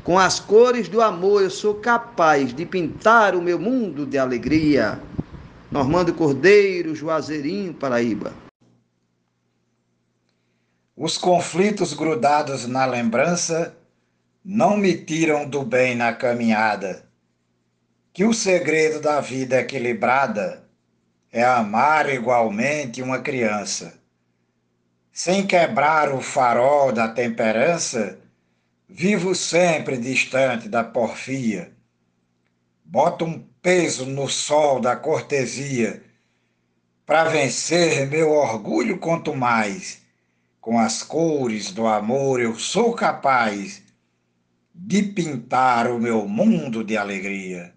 Com 0.03 0.19
as 0.19 0.39
cores 0.39 0.89
do 0.89 1.01
amor 1.01 1.43
eu 1.43 1.51
sou 1.51 1.75
capaz 1.75 2.55
de 2.55 2.67
pintar 2.67 3.35
o 3.35 3.43
meu 3.43 3.59
mundo 3.59 4.07
de 4.07 4.19
alegria. 4.19 5.01
Normando 5.71 6.15
Cordeiro, 6.15 6.95
Juazeirinho, 6.95 7.75
Paraíba. 7.75 8.33
Os 10.97 11.19
conflitos 11.19 11.93
grudados 11.93 12.67
na 12.67 12.87
lembrança 12.87 13.77
não 14.45 14.77
me 14.77 14.95
tiram 14.95 15.49
do 15.49 15.65
bem 15.65 15.95
na 15.97 16.13
caminhada. 16.13 17.05
Que 18.13 18.25
o 18.25 18.33
segredo 18.33 19.01
da 19.01 19.21
vida 19.21 19.61
equilibrada 19.61 20.63
é 21.33 21.43
amar 21.43 22.09
igualmente 22.09 23.03
uma 23.03 23.19
criança. 23.19 23.99
Sem 25.17 25.47
quebrar 25.47 26.13
o 26.13 26.21
farol 26.21 26.91
da 26.91 27.07
temperança, 27.07 28.19
vivo 28.89 29.33
sempre 29.33 29.97
distante 29.97 30.69
da 30.69 30.83
porfia. 30.83 31.73
Boto 32.85 33.25
um 33.25 33.39
peso 33.63 34.07
no 34.07 34.29
sol 34.29 34.81
da 34.81 34.97
cortesia, 34.97 36.03
para 37.07 37.29
vencer 37.29 38.09
meu 38.09 38.33
orgulho 38.33 38.99
quanto 38.99 39.37
mais, 39.37 40.03
com 40.61 40.81
as 40.81 41.05
cores 41.05 41.71
do 41.71 41.87
amor 41.87 42.41
eu 42.41 42.59
sou 42.59 42.93
capaz 42.93 43.85
de 44.75 45.01
pintar 45.01 45.87
o 45.87 46.01
meu 46.01 46.27
mundo 46.27 46.83
de 46.83 46.97
alegria. 46.97 47.73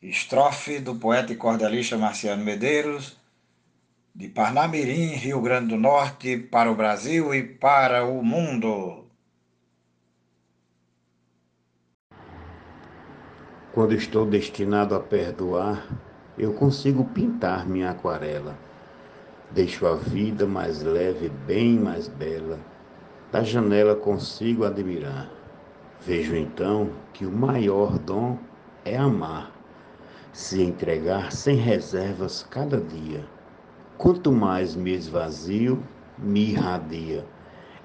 Estrofe 0.00 0.78
do 0.78 0.94
poeta 0.94 1.32
e 1.32 1.36
cordelista 1.36 1.98
Marciano 1.98 2.44
Medeiros, 2.44 3.16
de 4.14 4.28
Parnamirim, 4.28 5.16
Rio 5.16 5.40
Grande 5.40 5.70
do 5.70 5.76
Norte, 5.76 6.38
para 6.38 6.70
o 6.70 6.74
Brasil 6.76 7.34
e 7.34 7.42
para 7.42 8.04
o 8.04 8.22
mundo. 8.22 9.06
Quando 13.72 13.92
estou 13.92 14.24
destinado 14.24 14.94
a 14.94 15.00
perdoar, 15.00 15.84
eu 16.38 16.54
consigo 16.54 17.04
pintar 17.06 17.66
minha 17.66 17.90
aquarela. 17.90 18.56
Deixo 19.50 19.84
a 19.84 19.96
vida 19.96 20.46
mais 20.46 20.80
leve, 20.84 21.28
bem 21.28 21.76
mais 21.76 22.06
bela. 22.06 22.60
Da 23.32 23.42
janela 23.42 23.96
consigo 23.96 24.64
admirar. 24.64 25.28
Vejo 26.06 26.36
então 26.36 26.92
que 27.12 27.26
o 27.26 27.32
maior 27.32 27.98
dom 27.98 28.38
é 28.84 28.96
amar, 28.96 29.50
se 30.32 30.62
entregar 30.62 31.32
sem 31.32 31.56
reservas 31.56 32.46
cada 32.48 32.80
dia. 32.80 33.33
Quanto 33.96 34.32
mais 34.32 34.74
me 34.74 34.92
esvazio, 34.92 35.80
me 36.18 36.50
irradia 36.50 37.24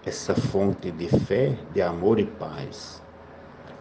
essa 0.04 0.34
fonte 0.34 0.90
de 0.90 1.08
fé, 1.08 1.56
de 1.72 1.84
amor 1.84 2.20
e 2.20 2.26
paz. 2.26 3.00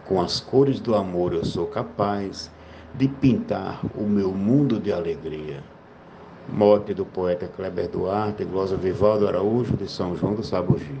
Com 0.05 0.21
as 0.21 0.39
cores 0.39 0.79
do 0.79 0.93
amor 0.93 1.33
eu 1.33 1.43
sou 1.43 1.65
capaz 1.65 2.51
de 2.93 3.07
pintar 3.07 3.81
o 3.95 4.03
meu 4.03 4.31
mundo 4.31 4.79
de 4.79 4.93
alegria. 4.93 5.63
Mote 6.47 6.93
do 6.93 7.03
poeta 7.03 7.47
Kleber 7.47 7.89
Duarte, 7.89 8.45
glosa 8.45 8.77
Vivaldo 8.77 9.27
Araújo, 9.27 9.75
de 9.75 9.89
São 9.89 10.15
João 10.15 10.35
do 10.35 10.43
Sabugi. 10.43 10.99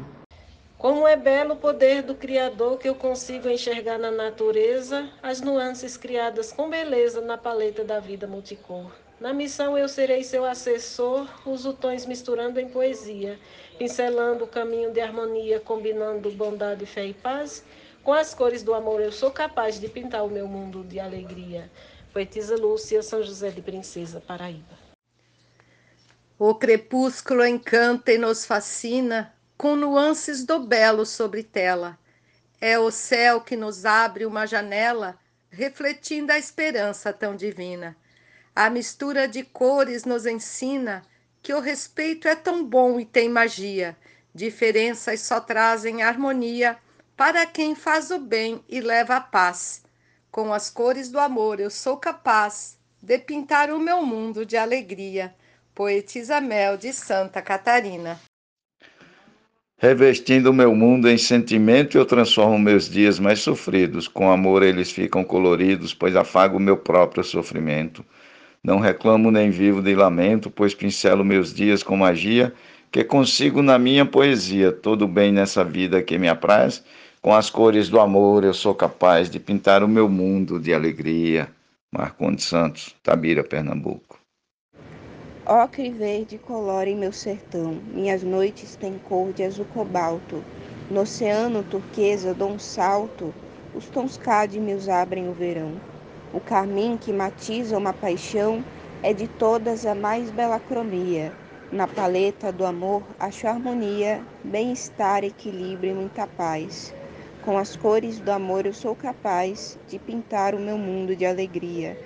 Como 0.79 1.07
é 1.07 1.15
belo 1.15 1.53
o 1.53 1.57
poder 1.57 2.01
do 2.01 2.15
Criador 2.15 2.79
que 2.79 2.89
eu 2.89 2.95
consigo 2.95 3.47
enxergar 3.49 3.99
na 3.99 4.09
natureza 4.09 5.07
as 5.21 5.41
nuances 5.41 5.95
criadas 5.95 6.51
com 6.51 6.69
beleza 6.69 7.21
na 7.21 7.37
paleta 7.37 7.83
da 7.83 7.99
vida 7.99 8.25
multicor. 8.25 8.91
Na 9.19 9.33
missão 9.33 9.77
eu 9.77 9.89
serei 9.89 10.23
seu 10.23 10.45
assessor, 10.45 11.27
uso 11.45 11.73
tons 11.73 12.05
misturando 12.05 12.57
em 12.57 12.69
poesia, 12.69 13.37
pincelando 13.77 14.45
o 14.45 14.47
caminho 14.47 14.93
de 14.93 15.01
harmonia, 15.01 15.59
combinando 15.59 16.31
bondade, 16.31 16.85
fé 16.85 17.05
e 17.05 17.13
paz. 17.13 17.65
Com 18.01 18.13
as 18.13 18.33
cores 18.33 18.63
do 18.63 18.73
amor 18.73 19.01
eu 19.01 19.11
sou 19.11 19.29
capaz 19.29 19.77
de 19.77 19.89
pintar 19.89 20.23
o 20.23 20.29
meu 20.29 20.47
mundo 20.47 20.85
de 20.85 21.01
alegria. 21.01 21.69
Poetisa 22.13 22.55
Lúcia, 22.55 23.03
São 23.03 23.21
José 23.21 23.49
de 23.49 23.61
Princesa, 23.61 24.21
Paraíba. 24.21 24.79
O 26.37 26.55
crepúsculo 26.55 27.45
encanta 27.45 28.13
e 28.13 28.17
nos 28.17 28.45
fascina 28.45 29.35
com 29.57 29.75
nuances 29.75 30.45
do 30.45 30.61
belo 30.61 31.05
sobre 31.05 31.43
tela. 31.43 31.99
É 32.61 32.79
o 32.79 32.89
céu 32.89 33.41
que 33.41 33.57
nos 33.57 33.85
abre 33.85 34.25
uma 34.25 34.45
janela, 34.45 35.19
refletindo 35.49 36.31
a 36.31 36.37
esperança 36.37 37.11
tão 37.11 37.35
divina. 37.35 37.97
A 38.55 38.69
mistura 38.69 39.27
de 39.27 39.43
cores 39.43 40.05
nos 40.05 40.25
ensina 40.25 41.03
que 41.41 41.53
o 41.53 41.59
respeito 41.59 42.27
é 42.27 42.35
tão 42.35 42.63
bom 42.63 42.99
e 42.99 43.05
tem 43.05 43.29
magia. 43.29 43.95
Diferenças 44.33 45.21
só 45.21 45.39
trazem 45.39 46.01
harmonia 46.01 46.77
para 47.15 47.45
quem 47.45 47.75
faz 47.75 48.11
o 48.11 48.19
bem 48.19 48.63
e 48.67 48.79
leva 48.81 49.15
a 49.15 49.21
paz. 49.21 49.83
Com 50.31 50.53
as 50.53 50.69
cores 50.69 51.09
do 51.09 51.19
amor 51.19 51.59
eu 51.59 51.69
sou 51.69 51.97
capaz 51.97 52.77
de 53.01 53.17
pintar 53.17 53.71
o 53.71 53.79
meu 53.79 54.01
mundo 54.01 54.45
de 54.45 54.57
alegria. 54.57 55.33
Poetisa 55.73 56.41
Mel 56.41 56.77
de 56.77 56.91
Santa 56.91 57.41
Catarina. 57.41 58.19
Revestindo 59.77 60.49
o 60.49 60.53
meu 60.53 60.75
mundo 60.75 61.09
em 61.09 61.17
sentimento, 61.17 61.97
eu 61.97 62.05
transformo 62.05 62.59
meus 62.59 62.89
dias 62.89 63.17
mais 63.17 63.39
sofridos. 63.39 64.09
Com 64.09 64.29
amor 64.29 64.61
eles 64.61 64.91
ficam 64.91 65.23
coloridos, 65.23 65.93
pois 65.93 66.17
afago 66.17 66.57
o 66.57 66.59
meu 66.59 66.75
próprio 66.75 67.23
sofrimento. 67.23 68.03
Não 68.63 68.79
reclamo 68.79 69.31
nem 69.31 69.49
vivo 69.49 69.81
de 69.81 69.95
lamento, 69.95 70.49
pois 70.49 70.73
pincelo 70.73 71.23
meus 71.23 71.53
dias 71.53 71.81
com 71.81 71.95
magia, 71.95 72.53
que 72.91 73.03
consigo 73.03 73.61
na 73.61 73.79
minha 73.79 74.05
poesia 74.05 74.71
todo 74.71 75.07
bem 75.07 75.31
nessa 75.31 75.63
vida 75.63 76.01
que 76.01 76.17
me 76.17 76.27
apraz 76.27 76.83
com 77.21 77.35
as 77.35 77.49
cores 77.49 77.89
do 77.89 77.99
amor 77.99 78.45
eu 78.45 78.53
sou 78.53 78.73
capaz 78.73 79.29
de 79.29 79.41
pintar 79.41 79.83
o 79.83 79.89
meu 79.89 80.07
mundo 80.07 80.57
de 80.57 80.73
alegria. 80.73 81.49
Marcondes 81.91 82.45
Santos, 82.45 82.95
Tabira, 83.03 83.43
Pernambuco. 83.43 84.17
Ocre 85.45 85.91
verde 85.91 86.37
colore 86.37 86.95
meu 86.95 87.11
sertão, 87.11 87.81
minhas 87.93 88.23
noites 88.23 88.77
têm 88.77 88.97
cor 88.99 89.33
de 89.33 89.43
azul 89.43 89.65
cobalto. 89.73 90.41
No 90.89 91.01
oceano 91.01 91.61
turquesa 91.63 92.33
dou 92.33 92.51
um 92.51 92.59
salto, 92.59 93.33
os 93.75 93.87
tons 93.87 94.15
cádmios 94.15 94.87
abrem 94.87 95.27
o 95.27 95.33
verão. 95.33 95.73
O 96.31 96.39
carmim 96.39 96.95
que 96.95 97.11
matiza 97.11 97.75
uma 97.75 97.91
paixão 97.91 98.63
é 99.01 99.13
de 99.13 99.27
todas 99.27 99.83
a 99.83 99.95
mais 99.95 100.29
bela 100.29 100.59
cronia. 100.59 101.31
Na 101.71 101.87
paleta 101.87 102.51
do 102.51 102.65
amor 102.65 103.01
acho 103.19 103.47
harmonia, 103.47 104.21
bem-estar, 104.43 105.23
equilíbrio 105.23 105.91
e 105.91 105.95
muita 105.95 106.27
paz. 106.27 106.93
Com 107.43 107.57
as 107.57 107.75
cores 107.75 108.19
do 108.19 108.31
amor 108.31 108.67
eu 108.67 108.73
sou 108.73 108.95
capaz 108.95 109.79
de 109.87 109.97
pintar 109.97 110.53
o 110.53 110.59
meu 110.59 110.77
mundo 110.77 111.15
de 111.15 111.25
alegria. 111.25 111.97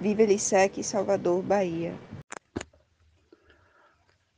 Viva 0.00 0.22
Elisec, 0.22 0.80
Salvador, 0.84 1.42
Bahia. 1.42 1.92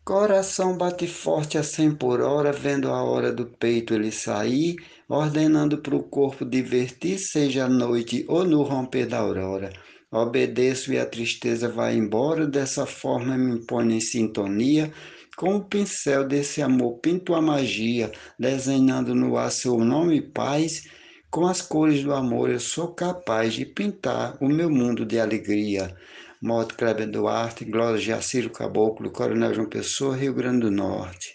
Coração 0.06 0.78
bate 0.78 1.08
forte 1.08 1.58
a 1.58 1.64
cem 1.64 1.90
por 1.92 2.20
hora, 2.20 2.52
vendo 2.52 2.92
a 2.92 3.02
hora 3.02 3.32
do 3.32 3.44
peito 3.44 3.92
ele 3.92 4.12
sair, 4.12 4.76
ordenando 5.08 5.78
para 5.78 5.96
o 5.96 6.02
corpo 6.04 6.44
divertir, 6.44 7.18
seja 7.18 7.64
à 7.64 7.68
noite 7.68 8.24
ou 8.28 8.44
no 8.44 8.62
romper 8.62 9.08
da 9.08 9.18
aurora. 9.18 9.72
Obedeço 10.12 10.92
e 10.92 10.98
a 11.00 11.04
tristeza 11.04 11.68
vai 11.68 11.96
embora, 11.96 12.46
dessa 12.46 12.86
forma 12.86 13.36
me 13.36 13.66
põe 13.66 13.94
em 13.94 14.00
sintonia 14.00 14.92
com 15.36 15.56
o 15.56 15.64
pincel 15.64 16.24
desse 16.24 16.62
amor 16.62 17.00
pinto 17.00 17.34
a 17.34 17.42
magia, 17.42 18.12
desenhando 18.38 19.12
no 19.12 19.36
ar 19.36 19.50
seu 19.50 19.76
nome 19.78 20.22
paz. 20.22 20.84
Com 21.32 21.48
as 21.48 21.60
cores 21.60 22.04
do 22.04 22.14
amor 22.14 22.48
eu 22.48 22.60
sou 22.60 22.94
capaz 22.94 23.54
de 23.54 23.66
pintar 23.66 24.38
o 24.40 24.48
meu 24.48 24.70
mundo 24.70 25.04
de 25.04 25.18
alegria. 25.18 25.96
Moto 26.40 26.74
Kleber 26.76 27.10
Duarte, 27.10 27.64
Glória 27.64 27.98
Jaciro 27.98 28.50
Caboclo, 28.50 29.10
Coronel 29.10 29.54
João 29.54 29.68
Pessoa, 29.68 30.14
Rio 30.14 30.34
Grande 30.34 30.60
do 30.60 30.70
Norte. 30.70 31.34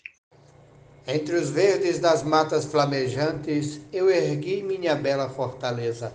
Entre 1.07 1.35
os 1.35 1.49
verdes 1.49 1.97
das 1.97 2.21
matas 2.21 2.65
flamejantes, 2.65 3.81
eu 3.91 4.11
ergui 4.11 4.61
minha 4.61 4.93
bela 4.93 5.27
fortaleza. 5.27 6.13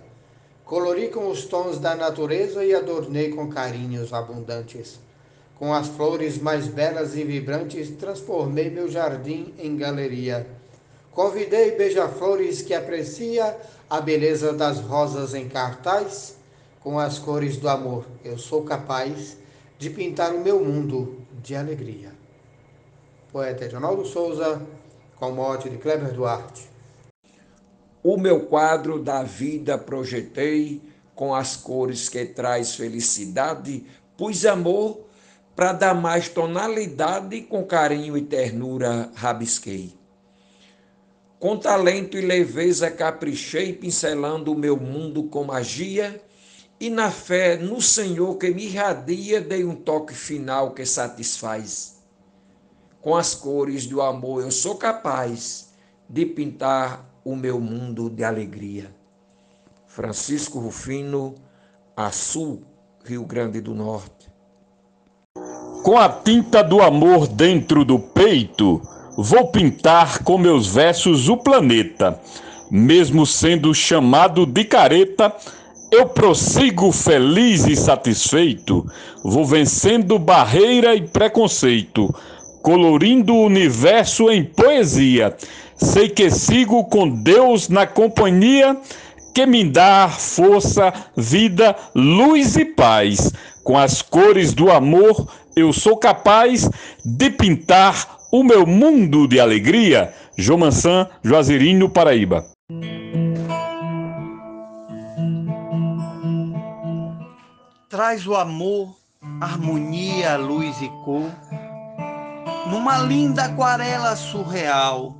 Colori 0.64 1.08
com 1.08 1.28
os 1.28 1.46
tons 1.46 1.80
da 1.80 1.96
natureza 1.96 2.64
e 2.64 2.72
adornei 2.72 3.30
com 3.30 3.48
carinhos 3.48 4.12
abundantes. 4.12 5.00
Com 5.58 5.74
as 5.74 5.88
flores 5.88 6.38
mais 6.38 6.68
belas 6.68 7.16
e 7.16 7.24
vibrantes, 7.24 7.90
transformei 7.90 8.70
meu 8.70 8.88
jardim 8.88 9.52
em 9.58 9.76
galeria. 9.76 10.46
Convidei 11.10 11.72
beija-flores 11.72 12.62
que 12.62 12.72
aprecia 12.72 13.56
a 13.90 14.00
beleza 14.00 14.52
das 14.52 14.78
rosas 14.78 15.34
em 15.34 15.48
cartaz. 15.48 16.35
Com 16.86 17.00
as 17.00 17.18
cores 17.18 17.56
do 17.56 17.68
amor, 17.68 18.06
eu 18.24 18.38
sou 18.38 18.62
capaz 18.62 19.36
de 19.76 19.90
pintar 19.90 20.32
o 20.32 20.38
meu 20.38 20.64
mundo 20.64 21.20
de 21.42 21.56
alegria. 21.56 22.12
Poeta 23.32 23.64
Edinaldo 23.64 24.06
Souza, 24.06 24.62
com 25.16 25.32
mote 25.32 25.68
de 25.68 25.78
Kleber 25.78 26.12
Duarte. 26.12 26.70
O 28.04 28.16
meu 28.16 28.46
quadro 28.46 29.02
da 29.02 29.24
vida 29.24 29.76
projetei 29.76 30.80
com 31.12 31.34
as 31.34 31.56
cores 31.56 32.08
que 32.08 32.24
traz 32.24 32.76
felicidade, 32.76 33.84
pus 34.16 34.46
amor 34.46 35.00
para 35.56 35.72
dar 35.72 35.92
mais 35.92 36.28
tonalidade, 36.28 37.40
com 37.40 37.64
carinho 37.64 38.16
e 38.16 38.22
ternura 38.22 39.10
rabisquei. 39.12 39.92
Com 41.40 41.56
talento 41.56 42.16
e 42.16 42.20
leveza 42.20 42.92
caprichei, 42.92 43.72
pincelando 43.72 44.52
o 44.52 44.56
meu 44.56 44.76
mundo 44.76 45.24
com 45.24 45.42
magia, 45.42 46.22
e 46.78 46.90
na 46.90 47.10
fé 47.10 47.56
no 47.56 47.80
Senhor 47.80 48.36
que 48.36 48.50
me 48.50 48.66
irradia, 48.66 49.40
dei 49.40 49.64
um 49.64 49.74
toque 49.74 50.14
final 50.14 50.72
que 50.72 50.84
satisfaz. 50.84 51.96
Com 53.00 53.16
as 53.16 53.34
cores 53.34 53.86
do 53.86 54.02
amor 54.02 54.42
eu 54.42 54.50
sou 54.50 54.76
capaz 54.76 55.70
de 56.08 56.26
pintar 56.26 57.04
o 57.24 57.34
meu 57.34 57.60
mundo 57.60 58.10
de 58.10 58.22
alegria. 58.22 58.94
Francisco 59.86 60.58
Rufino, 60.58 61.34
Açu, 61.96 62.60
Rio 63.04 63.24
Grande 63.24 63.60
do 63.60 63.74
Norte. 63.74 64.30
Com 65.82 65.96
a 65.96 66.08
tinta 66.08 66.62
do 66.62 66.82
amor 66.82 67.26
dentro 67.26 67.84
do 67.84 67.98
peito, 67.98 68.82
vou 69.16 69.48
pintar 69.48 70.22
com 70.22 70.36
meus 70.36 70.66
versos 70.66 71.28
o 71.28 71.36
planeta. 71.36 72.20
Mesmo 72.70 73.24
sendo 73.24 73.72
chamado 73.72 74.44
de 74.44 74.64
careta, 74.64 75.34
eu 75.90 76.06
prossigo 76.06 76.90
feliz 76.92 77.66
e 77.66 77.76
satisfeito, 77.76 78.84
vou 79.22 79.44
vencendo 79.44 80.18
barreira 80.18 80.94
e 80.94 81.02
preconceito, 81.02 82.14
colorindo 82.62 83.34
o 83.34 83.44
universo 83.44 84.30
em 84.30 84.44
poesia, 84.44 85.36
sei 85.76 86.08
que 86.08 86.30
sigo 86.30 86.84
com 86.84 87.08
Deus 87.08 87.68
na 87.68 87.86
companhia 87.86 88.76
que 89.36 89.44
me 89.44 89.62
dá 89.64 90.08
força, 90.08 90.94
vida, 91.14 91.76
luz 91.94 92.56
e 92.56 92.64
paz. 92.64 93.30
Com 93.62 93.76
as 93.76 94.00
cores 94.00 94.54
do 94.54 94.70
amor, 94.70 95.28
eu 95.54 95.74
sou 95.74 95.98
capaz 95.98 96.70
de 97.04 97.28
pintar 97.28 98.16
o 98.32 98.42
meu 98.42 98.66
mundo 98.66 99.28
de 99.28 99.38
alegria. 99.38 100.10
Jomansan, 100.38 101.06
Juazeirinho, 101.22 101.90
Paraíba. 101.90 102.46
Traz 107.88 108.26
o 108.26 108.34
amor, 108.34 108.96
harmonia, 109.40 110.36
luz 110.36 110.82
e 110.82 110.88
cor, 111.04 111.30
numa 112.68 112.98
linda 112.98 113.44
aquarela 113.44 114.16
surreal, 114.16 115.16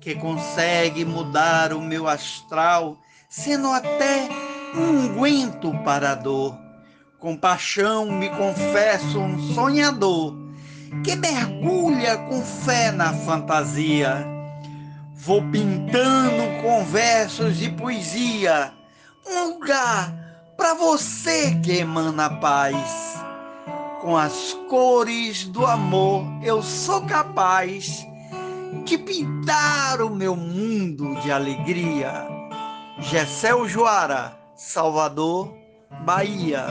que 0.00 0.14
consegue 0.14 1.04
mudar 1.04 1.74
o 1.74 1.80
meu 1.82 2.08
astral 2.08 2.96
sendo 3.28 3.70
até 3.70 4.30
um 4.74 5.12
unguento 5.12 5.70
para 5.84 6.12
a 6.12 6.14
dor. 6.14 6.56
Com 7.18 7.36
paixão 7.36 8.10
me 8.10 8.30
confesso 8.30 9.20
um 9.20 9.52
sonhador 9.52 10.34
que 11.04 11.14
mergulha 11.16 12.16
com 12.16 12.40
fé 12.40 12.90
na 12.92 13.12
fantasia. 13.12 14.26
Vou 15.14 15.42
pintando 15.50 16.62
com 16.62 16.82
versos 16.86 17.58
de 17.58 17.68
poesia 17.72 18.72
um 19.26 19.50
lugar 19.50 20.25
para 20.56 20.74
você 20.74 21.54
que 21.60 21.78
emana 21.78 22.30
paz. 22.40 23.16
Com 24.00 24.16
as 24.16 24.54
cores 24.68 25.44
do 25.44 25.66
amor 25.66 26.24
eu 26.42 26.62
sou 26.62 27.04
capaz 27.06 28.06
de 28.84 28.98
pintar 28.98 30.00
o 30.00 30.10
meu 30.10 30.36
mundo 30.36 31.14
de 31.20 31.30
alegria 31.32 32.26
Gessel 32.98 33.68
Joara, 33.68 34.38
Salvador, 34.56 35.54
Bahia. 36.04 36.66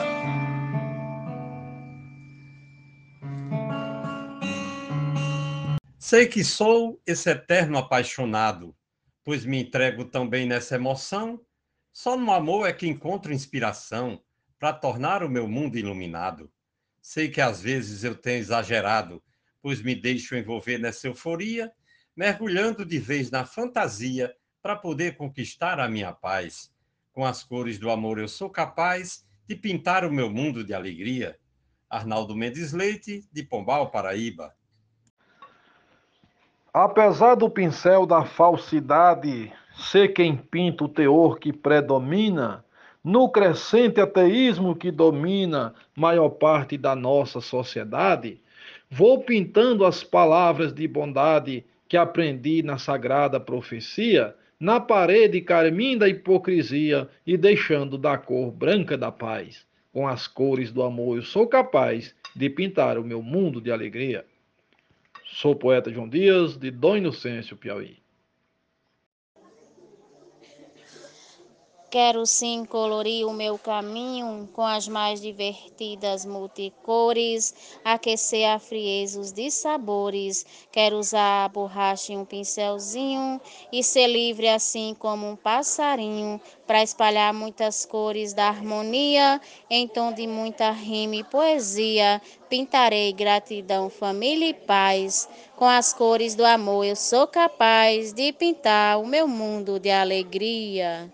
Sei 5.99 6.27
que 6.27 6.43
sou 6.43 7.01
esse 7.05 7.29
eterno 7.29 7.77
apaixonado, 7.77 8.75
pois 9.23 9.45
me 9.45 9.61
entrego 9.61 10.05
também 10.05 10.47
nessa 10.47 10.75
emoção. 10.75 11.39
Só 11.95 12.17
no 12.17 12.29
amor 12.33 12.67
é 12.67 12.73
que 12.73 12.85
encontro 12.85 13.31
inspiração 13.31 14.21
para 14.59 14.73
tornar 14.73 15.23
o 15.23 15.29
meu 15.29 15.47
mundo 15.47 15.77
iluminado. 15.77 16.51
Sei 17.01 17.29
que 17.29 17.39
às 17.39 17.61
vezes 17.61 18.03
eu 18.03 18.13
tenho 18.13 18.39
exagerado, 18.39 19.23
pois 19.61 19.81
me 19.81 19.95
deixo 19.95 20.35
envolver 20.35 20.77
nessa 20.77 21.07
euforia, 21.07 21.71
mergulhando 22.13 22.83
de 22.83 22.99
vez 22.99 23.31
na 23.31 23.45
fantasia 23.45 24.35
para 24.61 24.75
poder 24.75 25.15
conquistar 25.15 25.79
a 25.79 25.87
minha 25.87 26.11
paz. 26.11 26.69
Com 27.13 27.23
as 27.23 27.45
cores 27.45 27.79
do 27.79 27.89
amor 27.89 28.19
eu 28.19 28.27
sou 28.27 28.49
capaz 28.49 29.25
de 29.47 29.55
pintar 29.55 30.03
o 30.03 30.11
meu 30.11 30.29
mundo 30.29 30.65
de 30.65 30.73
alegria. 30.73 31.39
Arnaldo 31.89 32.35
Mendes 32.35 32.73
Leite, 32.73 33.25
de 33.31 33.41
Pombal, 33.41 33.89
Paraíba. 33.89 34.53
Apesar 36.73 37.35
do 37.35 37.49
pincel 37.49 38.05
da 38.05 38.25
falsidade 38.25 39.49
ser 39.77 40.09
quem 40.09 40.35
pinta 40.35 40.83
o 40.83 40.89
teor 40.89 41.39
que 41.39 41.51
predomina, 41.51 42.63
no 43.03 43.29
crescente 43.29 44.01
ateísmo 44.01 44.75
que 44.75 44.89
domina 44.89 45.73
maior 45.95 46.29
parte 46.29 46.77
da 46.77 46.95
nossa 46.95 47.39
sociedade, 47.39 48.41
vou 48.89 49.23
pintando 49.23 49.85
as 49.85 50.03
palavras 50.03 50.73
de 50.73 50.87
bondade 50.87 51.65
que 51.87 51.97
aprendi 51.97 52.63
na 52.63 52.77
sagrada 52.77 53.39
profecia 53.39 54.35
na 54.59 54.79
parede 54.79 55.41
carmim 55.41 55.97
da 55.97 56.07
hipocrisia 56.07 57.09
e 57.27 57.37
deixando 57.37 57.97
da 57.97 58.17
cor 58.17 58.51
branca 58.51 58.97
da 58.97 59.11
paz. 59.11 59.65
Com 59.91 60.07
as 60.07 60.27
cores 60.27 60.71
do 60.71 60.81
amor 60.81 61.17
eu 61.17 61.23
sou 61.23 61.47
capaz 61.47 62.15
de 62.35 62.49
pintar 62.49 62.97
o 62.97 63.03
meu 63.03 63.21
mundo 63.21 63.61
de 63.61 63.71
alegria. 63.71 64.25
Sou 65.25 65.55
poeta 65.55 65.91
João 65.91 66.07
Dias, 66.07 66.57
de 66.57 66.71
Dom 66.71 66.97
Inocêncio, 66.97 67.57
Piauí. 67.57 68.04
Quero 71.95 72.25
sim 72.25 72.65
colorir 72.65 73.25
o 73.25 73.31
meu 73.31 73.57
caminho 73.57 74.49
com 74.51 74.63
as 74.63 74.85
mais 74.85 75.21
divertidas 75.21 76.25
multicores, 76.25 77.55
aquecer 77.85 78.49
a 78.49 78.59
friezos 78.59 79.31
de 79.31 79.49
sabores. 79.49 80.45
Quero 80.73 80.97
usar 80.97 81.45
a 81.45 81.47
borracha 81.47 82.11
e 82.11 82.17
um 82.17 82.25
pincelzinho 82.25 83.39
e 83.71 83.81
ser 83.81 84.07
livre 84.07 84.49
assim 84.49 84.93
como 84.99 85.25
um 85.25 85.37
passarinho, 85.37 86.41
para 86.67 86.83
espalhar 86.83 87.33
muitas 87.33 87.85
cores 87.85 88.33
da 88.33 88.49
harmonia 88.49 89.39
em 89.69 89.87
tom 89.87 90.11
de 90.11 90.27
muita 90.27 90.71
rima 90.71 91.15
e 91.15 91.23
poesia. 91.23 92.21
Pintarei 92.49 93.13
gratidão, 93.13 93.89
família 93.89 94.49
e 94.49 94.53
paz. 94.53 95.29
Com 95.55 95.63
as 95.63 95.93
cores 95.93 96.35
do 96.35 96.43
amor 96.43 96.83
eu 96.83 96.97
sou 96.97 97.25
capaz 97.25 98.11
de 98.11 98.33
pintar 98.33 98.99
o 98.99 99.07
meu 99.07 99.29
mundo 99.29 99.79
de 99.79 99.89
alegria. 99.89 101.09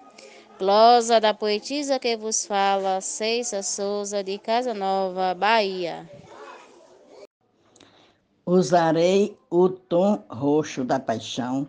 Glosa 0.61 1.19
da 1.19 1.33
poetisa 1.33 1.97
que 1.97 2.15
vos 2.15 2.45
fala, 2.45 3.01
Ceissa 3.01 3.63
Souza, 3.63 4.23
de 4.23 4.37
Casa 4.37 4.75
Nova, 4.75 5.33
Bahia. 5.33 6.07
Usarei 8.45 9.35
o 9.49 9.67
tom 9.69 10.23
roxo 10.29 10.83
da 10.83 10.99
paixão, 10.99 11.67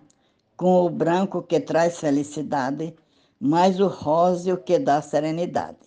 com 0.59 0.85
o 0.85 0.91
branco 0.91 1.43
que 1.43 1.59
traz 1.59 2.01
felicidade, 2.01 2.95
mais 3.41 3.81
o 3.81 3.87
róseo 3.87 4.59
que 4.59 4.79
dá 4.79 5.01
serenidade. 5.01 5.79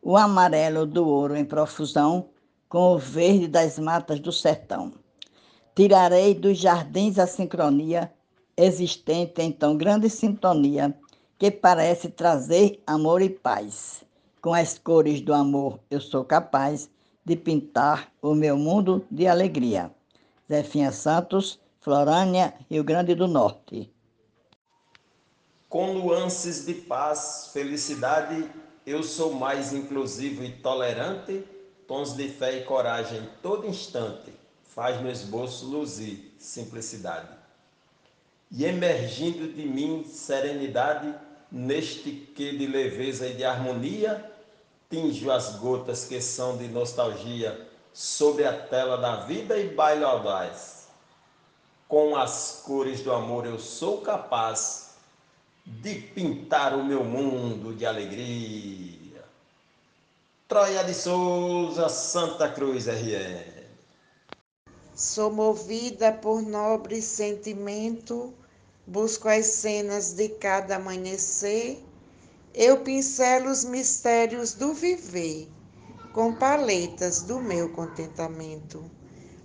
O 0.00 0.16
amarelo 0.16 0.86
do 0.86 1.06
ouro 1.06 1.36
em 1.36 1.44
profusão, 1.44 2.30
com 2.66 2.94
o 2.94 2.98
verde 2.98 3.46
das 3.46 3.78
matas 3.78 4.18
do 4.18 4.32
sertão. 4.32 4.94
Tirarei 5.76 6.34
dos 6.34 6.56
jardins 6.56 7.18
a 7.18 7.26
sincronia 7.26 8.10
existente 8.56 9.42
em 9.42 9.52
tão 9.52 9.76
grande 9.76 10.08
sintonia 10.08 10.96
que 11.42 11.50
parece 11.50 12.08
trazer 12.08 12.80
amor 12.86 13.20
e 13.20 13.28
paz. 13.28 14.04
Com 14.40 14.54
as 14.54 14.78
cores 14.78 15.20
do 15.20 15.34
amor, 15.34 15.80
eu 15.90 16.00
sou 16.00 16.24
capaz 16.24 16.88
de 17.24 17.34
pintar 17.34 18.12
o 18.22 18.32
meu 18.32 18.56
mundo 18.56 19.04
de 19.10 19.26
alegria. 19.26 19.90
Zefinha 20.48 20.92
Santos, 20.92 21.58
Florânia, 21.80 22.54
Rio 22.70 22.84
Grande 22.84 23.16
do 23.16 23.26
Norte. 23.26 23.92
Com 25.68 25.94
nuances 25.94 26.64
de 26.64 26.74
paz, 26.74 27.50
felicidade, 27.52 28.48
eu 28.86 29.02
sou 29.02 29.34
mais 29.34 29.72
inclusivo 29.72 30.44
e 30.44 30.52
tolerante, 30.52 31.42
tons 31.88 32.14
de 32.14 32.28
fé 32.28 32.58
e 32.58 32.64
coragem 32.64 33.28
todo 33.42 33.66
instante, 33.66 34.32
faz 34.62 35.00
no 35.00 35.10
esboço 35.10 35.66
luzir 35.66 36.36
simplicidade. 36.38 37.30
E 38.48 38.64
emergindo 38.64 39.52
de 39.52 39.66
mim 39.66 40.04
serenidade, 40.04 41.12
neste 41.52 42.10
que 42.10 42.56
de 42.56 42.66
leveza 42.66 43.26
e 43.26 43.34
de 43.34 43.44
harmonia, 43.44 44.32
tinjo 44.88 45.30
as 45.30 45.56
gotas 45.56 46.06
que 46.06 46.20
são 46.20 46.56
de 46.56 46.66
nostalgia 46.68 47.68
sobre 47.92 48.46
a 48.46 48.66
tela 48.66 48.96
da 48.96 49.16
vida 49.26 49.58
e 49.58 49.68
baile 49.68 50.02
audaz. 50.02 50.88
Com 51.86 52.16
as 52.16 52.62
cores 52.64 53.02
do 53.02 53.12
amor 53.12 53.44
eu 53.44 53.58
sou 53.58 54.00
capaz 54.00 54.94
de 55.66 55.94
pintar 55.94 56.74
o 56.74 56.82
meu 56.82 57.04
mundo 57.04 57.74
de 57.74 57.84
alegria. 57.84 59.22
Troia 60.48 60.82
de 60.82 60.94
Souza, 60.94 61.88
Santa 61.90 62.48
Cruz 62.48 62.86
RN. 62.86 63.62
Sou 64.94 65.30
movida 65.30 66.12
por 66.12 66.42
nobre 66.42 67.00
sentimento 67.02 68.34
busco 68.86 69.28
as 69.28 69.46
cenas 69.46 70.12
de 70.12 70.28
cada 70.28 70.76
amanhecer, 70.76 71.82
eu 72.54 72.80
pincelo 72.80 73.50
os 73.50 73.64
mistérios 73.64 74.54
do 74.54 74.74
viver 74.74 75.48
com 76.12 76.34
paletas 76.34 77.22
do 77.22 77.40
meu 77.40 77.70
contentamento. 77.70 78.84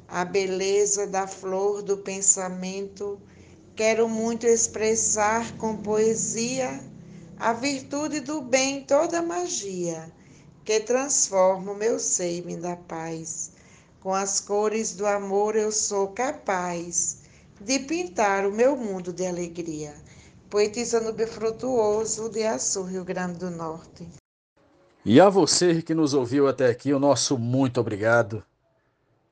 A 0.08 0.26
beleza 0.26 1.08
da 1.08 1.28
flor 1.28 1.82
do 1.82 1.98
pensamento 1.98 3.20
quero 3.76 4.10
muito 4.10 4.46
expressar 4.46 5.56
com 5.58 5.78
poesia 5.78 6.82
a 7.40 7.54
virtude 7.54 8.20
do 8.20 8.42
bem, 8.42 8.84
toda 8.84 9.22
magia 9.22 10.12
que 10.66 10.80
transforma 10.82 11.72
o 11.72 11.76
meu 11.76 12.00
ser 12.00 12.40
e 12.40 12.42
me 12.42 12.58
dá 12.58 12.76
paz. 12.76 13.52
Com 14.02 14.14
as 14.14 14.42
cores 14.42 14.94
do 14.94 15.06
amor 15.06 15.56
eu 15.56 15.72
sou 15.72 16.10
capaz 16.10 17.20
de 17.60 17.80
pintar 17.80 18.46
o 18.46 18.52
meu 18.52 18.76
mundo 18.76 19.12
de 19.12 19.26
alegria. 19.26 19.94
Poetisa 20.50 21.00
no 21.02 21.12
Befrutuoso 21.14 22.30
de 22.30 22.46
Açu, 22.46 22.84
Rio 22.84 23.04
Grande 23.04 23.40
do 23.40 23.50
Norte. 23.50 24.08
E 25.04 25.20
a 25.20 25.30
você 25.30 25.82
que 25.82 25.94
nos 25.94 26.14
ouviu 26.14 26.48
até 26.48 26.68
aqui, 26.68 26.94
o 26.94 27.00
nosso 27.00 27.38
muito 27.38 27.80
obrigado. 27.80 28.44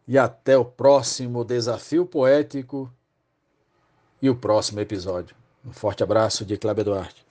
E 0.08 0.18
até 0.18 0.58
o 0.58 0.66
próximo 0.66 1.44
desafio 1.44 2.06
poético. 2.06 2.92
e 4.22 4.30
o 4.30 4.36
próximo 4.36 4.80
episódio. 4.80 5.36
Um 5.64 5.72
forte 5.72 6.04
abraço 6.04 6.46
de 6.46 6.58
Cláudio 6.58 6.86
Duarte. 6.86 7.25